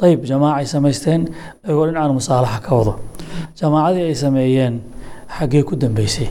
Dayib 0.00 0.24
jamaacay 0.24 0.66
samaysteen 0.66 1.28
ayagoo 1.64 1.86
dhinacan 1.86 2.14
musaalaxa 2.18 2.60
ka 2.66 2.74
wado. 2.74 2.94
Jamaacadii 3.60 4.02
ay 4.10 4.14
sameeyeen 4.14 4.80
xaggee 5.38 5.62
ku 5.62 5.76
dambeysay? 5.76 6.28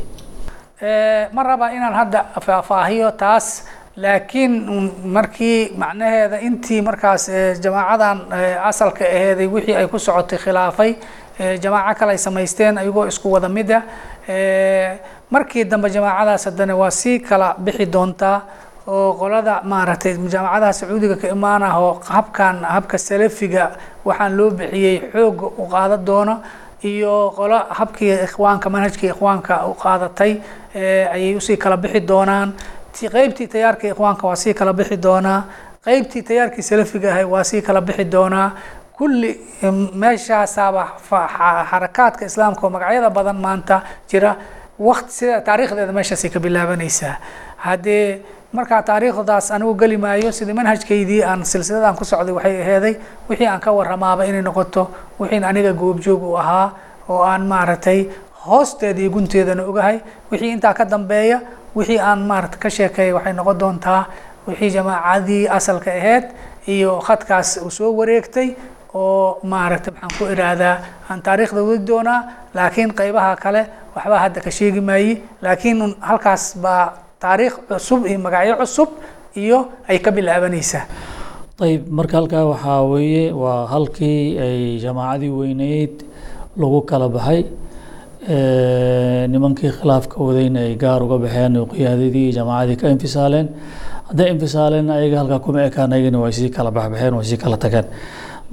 Ma 1.33 1.43
raba 1.43 1.71
inaan 1.71 1.93
hadda 1.93 2.25
faahfaahiyo 2.45 3.11
taas 3.11 3.63
laakiin 3.97 4.53
markii 5.05 5.71
macnaheeda 5.77 6.37
intii 6.43 6.81
markaas 6.81 7.29
jamaacadan 7.63 8.17
asalka 8.69 9.05
aheeday 9.05 9.47
wixii 9.47 9.75
ay 9.75 9.87
ku 9.87 9.97
socotay 9.99 10.37
khilaafay 10.37 10.91
jamaaco 11.63 11.99
kale 11.99 12.11
ay 12.11 12.17
samaysteen 12.17 12.77
ayagoo 12.77 13.07
isku 13.07 13.31
wada 13.31 13.49
mid 13.49 13.71
ah 13.71 13.81
markii 15.31 15.63
dambe 15.65 15.89
jamaacadaas 15.89 16.45
haddana 16.45 16.75
waa 16.75 16.91
sii 16.91 17.19
kala 17.19 17.55
bixi 17.59 17.85
doontaa 17.85 18.41
oo 18.87 19.13
qolada 19.19 19.61
maaragtay 19.63 20.13
jaamacadaha 20.33 20.73
sacuudiga 20.73 21.15
ka 21.21 21.27
imaanah 21.35 21.73
oo 21.81 21.93
habkan 22.15 22.63
habka 22.63 22.97
salafiga 22.97 23.71
waxaan 24.05 24.37
loo 24.37 24.49
bixiyey 24.51 24.97
xooga 25.13 25.47
u 25.57 25.63
qaada 25.73 25.97
doono 25.97 26.35
iyo 26.83 27.31
qolo 27.37 27.57
habkii 27.77 28.13
ikhwaanka 28.27 28.69
manhajkii 28.69 29.09
ikhwaanka 29.09 29.65
u 29.67 29.73
qaadatay 29.73 30.31
ayay 31.13 31.35
u 31.35 31.41
sii 31.41 31.57
kala 31.57 31.77
bixi 31.77 31.99
doonaan. 32.07 32.53
Qeybtii 32.95 33.47
tayaarka 33.47 33.87
ikhwaanka 33.87 34.27
waa 34.27 34.35
sii 34.35 34.53
kala 34.53 34.73
bixi 34.73 34.97
doonaa. 34.97 35.43
Qeybtii 35.85 36.21
tayaarkii 36.23 36.61
salafiga 36.63 37.11
ahay 37.11 37.23
waa 37.23 37.43
sii 37.43 37.61
kala 37.61 37.81
bixi 37.81 38.05
doonaa. 38.11 38.51
Kulli 38.97 39.31
meeshaasaaba 39.93 40.83
xarakaadka 41.09 42.25
islaamka 42.25 42.61
oo 42.65 42.69
magacyada 42.69 43.09
badan 43.09 43.35
maanta 43.45 43.81
jira 44.09 44.35
waqti 44.79 45.11
sida 45.17 45.41
taariikhdeeda 45.41 45.91
meeshaasay 45.93 46.29
ka 46.29 46.39
bilaabanaysaa 46.39 47.15
haddee 47.65 48.21
markaa 48.53 48.81
taariikhdaas 48.83 49.51
anigu 49.51 49.73
geli 49.81 49.97
maayo 49.97 50.31
sidii 50.31 50.53
manhajkaydii 50.53 51.23
aan 51.23 51.45
silsiladaan 51.45 51.95
ku 51.95 52.05
socday 52.05 52.33
waxay 52.35 52.61
aheeday 52.61 52.95
wixii 53.29 53.47
aan 53.47 53.59
ka 53.59 53.71
waramaaba 53.71 54.25
inay 54.25 54.41
noqoto 54.41 54.83
wixiin 55.19 55.43
aniga 55.43 55.73
goobjoog 55.73 56.23
u 56.23 56.35
ahaa 56.37 56.67
oo 57.09 57.21
aan 57.23 57.45
maaragtay 57.47 58.05
hoosteeda 58.45 58.99
iyo 59.01 59.09
gunteedana 59.11 59.63
ogahay 59.63 59.99
wixii 60.31 60.51
intaa 60.51 60.73
ka 60.73 60.85
dambeeya 60.85 61.41
wixii 61.75 61.99
aan 61.99 62.19
maarata 62.27 62.57
ka 62.57 62.69
sheekeeyay 62.69 63.13
waxay 63.13 63.33
noqon 63.33 63.57
doontaa 63.59 64.05
wixii 64.47 64.69
jamaacadii 64.75 65.47
asalka 65.47 65.91
aheyd 65.91 66.23
iyo 66.67 66.99
khadkaas 67.07 67.57
uu 67.63 67.69
soo 67.71 67.91
wareegtay 67.95 68.55
oo 69.03 69.39
maaragta 69.51 69.89
maxaan 69.95 70.13
ku 70.17 70.23
iraahdaa 70.33 70.75
aan 71.09 71.19
taariikhda 71.27 71.61
wadi 71.67 71.83
doonaa 71.89 72.19
laakiin 72.57 72.91
qeybaha 72.99 73.31
kale 73.43 73.61
waxba 73.95 74.17
hadda 74.23 74.39
ka 74.45 74.51
sheegi 74.57 74.81
maayi. 74.89 75.11
Laakiin 75.45 75.79
halkaas 76.09 76.43
baa 76.63 76.83
taariikh 77.23 77.55
cusub 77.69 78.01
iyo 78.09 78.19
magacyo 78.25 78.55
cusub 78.61 78.89
iyo 79.43 79.57
ay 79.89 79.97
ka 80.05 80.09
bilaabanaysaa. 80.15 80.83
Ayib 81.65 81.83
marka 81.97 82.15
halkaa 82.19 82.43
waxaa 82.51 82.81
weeye 82.91 83.25
waa 83.41 83.61
halkii 83.73 84.21
ay 84.45 84.57
jamaacadii 84.83 85.31
weyneyd 85.39 85.95
lagu 86.61 86.79
kala 86.89 87.07
baxay. 87.15 87.41
Nimankii 89.31 89.71
khilaafka 89.77 90.17
wadayna 90.19 90.59
ay 90.67 90.75
gaar 90.75 91.01
uga 91.03 91.17
baxeen 91.23 91.57
oo 91.57 91.65
qiyaadadii 91.71 92.31
jamaacadii 92.37 92.77
ka 92.81 92.87
infisaaleen. 92.95 93.47
Hadday 94.09 94.27
infisaaleen 94.33 94.89
ayaga 94.89 95.17
halkaa 95.21 95.39
kuma 95.45 95.59
ekaan 95.69 95.93
ayagana 95.93 96.19
way 96.23 96.31
sii 96.31 96.49
kala 96.49 96.71
baxbaxeen 96.71 97.13
way 97.17 97.25
sii 97.29 97.37
kala 97.43 97.57
tageen 97.57 97.85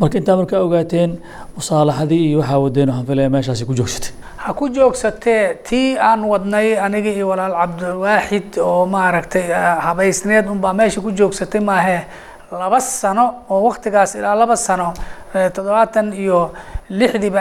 marka 0.02 0.18
intaa 0.18 0.36
markaa 0.40 0.60
ogaateen 0.66 1.12
musaalaxadii 1.56 2.22
iyo 2.30 2.38
waxaa 2.40 2.58
wadeen 2.64 2.88
waxaan 2.90 3.06
filaya 3.06 3.30
meeshaasi 3.34 3.64
ku 3.68 3.74
joogsatay. 3.80 4.10
Ha 4.42 4.52
ku 4.54 4.68
joogsatee 4.68 5.54
tii 5.68 5.98
aan 6.08 6.24
wadnay 6.32 6.68
aniga 6.86 7.10
iyo 7.10 7.28
walaal 7.28 7.54
cabdiwaaxid 7.60 8.58
oo 8.60 8.86
maaragtay 8.86 9.46
habaysneed 9.86 10.46
unbaa 10.54 10.72
meesha 10.80 11.00
ku 11.00 11.10
joogsatay 11.20 11.60
maahe 11.60 11.98
laba 12.52 12.80
sano 12.80 13.24
oo 13.50 13.60
waktigaas 13.68 14.14
ilaa 14.14 14.34
laba 14.34 14.56
sano 14.56 14.92
toddobaatan 15.54 16.12
iyo 16.12 16.50
lixdiiba 16.90 17.40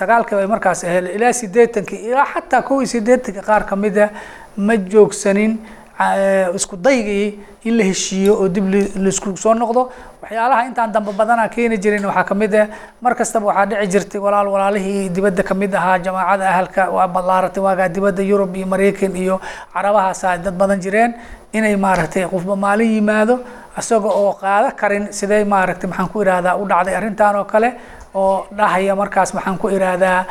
sagaalkii 0.00 0.36
bay 0.38 0.46
markaas 0.46 0.84
ahayd 0.84 1.06
ilaa 1.16 1.32
sideetankii 1.32 1.98
ilaa 2.08 2.26
xataa 2.34 2.62
kow 2.62 2.78
iyo 2.80 2.86
sideetankii 2.94 3.42
qaar 3.48 3.64
kamida 3.66 4.10
ma 4.56 4.76
joogsanin 4.76 5.58
isku 6.56 6.76
daygii 6.76 7.38
in 7.64 7.76
la 7.78 7.84
heshiiyo 7.84 8.34
oo 8.42 8.48
dib 8.48 8.66
la 8.72 9.08
isku 9.08 9.36
soo 9.36 9.54
noqdo. 9.54 9.90
Waxyaalaha 10.22 10.66
intaan 10.68 10.92
dambe 10.92 11.12
badana 11.12 11.48
keeni 11.48 11.76
jirin 11.78 12.04
waxaa 12.06 12.24
ka 12.24 12.34
mid 12.34 12.54
ah 12.54 12.66
mar 13.02 13.14
kastaba 13.14 13.46
waxaa 13.46 13.66
dhici 13.66 13.88
jirtay 13.92 14.20
walaal 14.20 14.48
walaalihii 14.54 15.08
dibadda 15.10 15.42
ka 15.42 15.54
mid 15.54 15.74
ahaa 15.74 15.98
jamaacada 15.98 16.48
ahalka 16.48 16.82
waa 16.90 17.06
ballaaratay 17.08 17.62
waagaa 17.62 17.88
dibadda 17.88 18.22
yurub 18.22 18.56
iyo 18.56 18.66
maraykan 18.66 19.16
iyo 19.16 19.40
carabahaasa 19.74 20.38
dad 20.38 20.54
badan 20.54 20.80
jireen 20.80 21.14
inay 21.52 21.76
maaragtay 21.76 22.24
qofba 22.32 22.56
maalin 22.56 22.90
yimaado 22.96 23.34
isaga 23.78 24.08
oo 24.08 24.32
qaado 24.42 24.68
karin 24.80 25.12
sidee 25.12 25.44
maaragtay 25.44 25.88
maxaan 25.90 26.08
ku 26.12 26.22
irahdaa 26.22 26.56
u 26.56 26.64
dhacday 26.70 26.94
arrintan 26.96 27.36
oo 27.36 27.44
kale 27.44 27.68
oo 28.14 28.46
dhahaya 28.58 28.94
markaas 29.02 29.30
maxaan 29.34 29.58
ku 29.62 29.68
irahdaa 29.76 30.24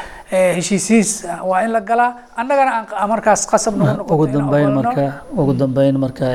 heshiisiis 0.58 1.10
waa 1.50 1.62
in 1.66 1.72
la 1.76 1.82
galaa 1.90 2.12
annagana 2.42 2.72
aan 3.02 3.10
markaas 3.14 3.42
qasab 3.52 3.74
ugu 4.14 4.28
dambeyn 4.28 4.72
marka 4.80 5.06
ugu 5.42 5.54
dambeyn 5.62 5.98
marka 6.04 6.26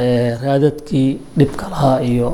raadadkii 0.44 1.08
dhibka 1.38 1.66
lahaa 1.72 1.98
iyo 2.12 2.28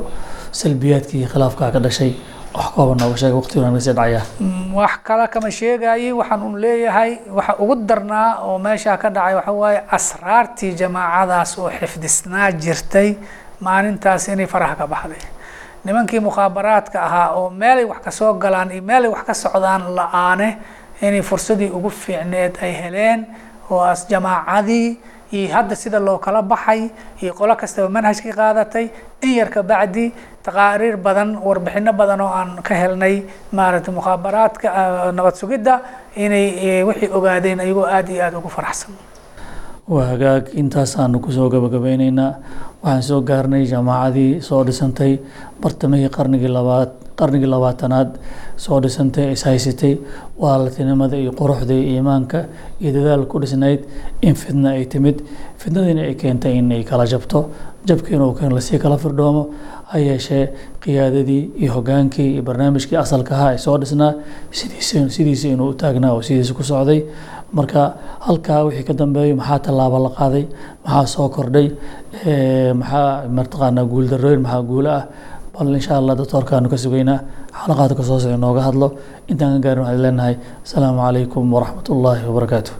salbiyaadkii 0.51 1.25
khilaafkaa 1.31 1.71
ka 1.75 1.79
dhashay 1.85 2.11
wax 2.55 2.67
kooban 2.75 2.97
nooga 3.01 3.17
sheega 3.17 3.35
waqtigan 3.39 3.73
ka 3.75 3.79
sii 3.85 3.93
dhacaya. 3.97 4.21
Mm, 4.39 4.73
wax 4.77 4.93
kale 5.07 5.25
kama 5.33 5.49
sheegayi 5.59 6.11
waxaan 6.19 6.41
un 6.47 6.55
leeyahay 6.63 7.11
waxa 7.37 7.53
ugu 7.63 7.75
darnaa 7.89 8.29
oo 8.45 8.57
meeshaa 8.65 8.97
ka 9.03 9.09
dhacay 9.15 9.35
waxa 9.39 9.51
waaye 9.61 9.79
asraartii 9.97 10.71
jamaacadaas 10.81 11.51
oo 11.57 11.69
xifdisnaa 11.79 12.51
jirtay 12.63 13.09
maalintaas 13.65 14.27
inay 14.33 14.45
faraha 14.53 14.75
ka 14.75 14.85
baxday 14.93 15.21
nimankii 15.85 16.19
mukhaabaraadka 16.19 16.97
ahaa 17.07 17.29
oo 17.39 17.49
meelay 17.49 17.85
wax 17.85 17.99
ka 18.05 18.11
soo 18.11 18.33
galaan 18.33 18.71
iyo 18.71 18.81
meelay 18.81 19.09
wax 19.11 19.23
ka 19.27 19.33
socdaan 19.33 19.83
la'aane 19.97 20.49
inay 21.01 21.21
fursadii 21.21 21.69
ugu 21.77 21.89
fiicneed 21.89 22.53
ay 22.61 22.73
heleen 22.81 23.25
oo 23.69 23.81
as 23.83 24.07
jamaacadii 24.09 24.97
iyo 25.33 25.53
hadda 25.55 25.75
sida 25.75 25.99
loo 25.99 26.17
kala 26.17 26.41
baxay 26.41 26.89
iyo 27.21 27.33
qolo 27.33 27.55
kastaba 27.55 27.89
manhajkii 27.89 28.31
qaadatay 28.31 28.85
in 29.21 29.31
yar 29.39 29.49
ka 29.49 29.63
bacdi 29.63 30.13
taqaariir 30.45 30.97
badan 30.97 31.35
warbixino 31.35 31.91
badan 31.93 32.21
oo 32.21 32.31
aan 32.39 32.61
ka 32.63 32.75
helnay 32.75 33.23
maaragtay 33.51 33.93
mukhaabaraadka 33.93 34.67
ah, 34.71 35.11
nabad 35.11 35.35
sugidda 35.35 35.81
inay 36.15 36.45
eh, 36.67 36.87
wixii 36.87 37.09
ogaadeen 37.17 37.59
ayagoo 37.59 37.85
aada 37.85 38.11
iyo 38.13 38.23
aada 38.23 38.37
ugu 38.37 38.49
faraxsan. 38.49 38.91
Waa 39.87 40.05
hagaag 40.15 40.53
intaasaanu 40.55 41.19
ku 41.19 41.31
soo 41.31 41.49
gabagabeyneynaa 41.49 42.31
waxaan 42.83 43.03
soo 43.09 43.21
gaarnay 43.29 43.63
jaamacadii 43.71 44.41
soo 44.47 44.63
dhisantay 44.67 45.13
bartamihii 45.61 46.09
qarnigii 46.17 46.51
labaad 46.57 46.89
qarnigii 47.19 47.49
labaatanaad 47.53 48.09
soo 48.65 48.79
dhisantay 48.83 49.31
is 49.35 49.43
haysatay 49.47 49.93
walaaltinimada 50.41 51.15
iyo 51.17 51.31
quruxda 51.39 51.73
iyo 51.73 51.85
iimaanka 51.95 52.39
iyo 52.81 52.91
dadaal 52.97 53.25
ku 53.31 53.39
dhisnayd 53.39 53.81
in 54.21 54.35
fitna 54.35 54.69
ay 54.77 54.85
timid. 54.85 55.17
Fitnadiina 55.57 56.01
ay 56.01 56.15
keentay 56.15 56.57
inay 56.59 56.83
kala 56.83 57.05
jabto 57.05 57.49
jabkiina 57.87 58.25
uu 58.27 58.33
keen 58.39 58.51
la 58.55 58.61
sii 58.61 58.79
kala 58.79 58.97
firdhoomo 58.97 59.43
ha 59.91 59.97
yeeshee 59.99 60.45
qiyaadadii 60.83 61.43
iyo 61.61 61.71
hogaankii 61.77 62.33
iyo 62.33 62.43
barnaamijkii 62.43 62.97
asalka 62.97 63.35
ahaa 63.35 63.53
ee 63.53 63.57
soo 63.57 63.77
dhisnaa. 63.81 64.13
Sidiisi 64.51 65.09
sidiisi 65.09 65.49
inuu 65.55 65.69
u 65.69 65.73
taagnaa 65.73 66.11
oo 66.13 66.21
sidiisi 66.21 66.53
ku 66.53 66.63
socday 66.63 66.99
marka 67.57 67.81
halkaa 68.25 68.59
wixii 68.67 68.85
ka 68.89 68.93
dambeeyey 69.01 69.33
maxaa 69.39 69.59
tallaabo 69.65 69.97
la 70.05 70.11
qaaday? 70.19 70.43
Maxaa 70.85 71.05
soo 71.13 71.27
kordhay? 71.35 71.67
Maxaa 72.81 73.07
mataqaanaa 73.37 73.85
guuldarooyin 73.91 74.41
maxaa 74.45 74.63
guulo 74.69 74.89
ah? 74.99 75.03
Bal 75.53 75.67
insha 75.79 75.93
allah 75.99 76.13
doctoorkaanu 76.19 76.67
ka 76.73 76.77
sugaynaa. 76.83 77.19
Xalaqaadka 77.59 78.03
soo 78.07 78.17
socda 78.23 78.35
inooga 78.39 78.61
hadlo. 78.67 78.87
Intaan 79.31 79.53
ka 79.55 79.59
gaarin 79.65 79.83
waxaan 79.85 80.01
leenahay 80.05 80.35
asalaamu 80.65 80.99
calaykum 81.05 81.45
waraxmat 81.55 81.87
ullaahi 81.93 82.23
wabarakaatu 82.29 82.71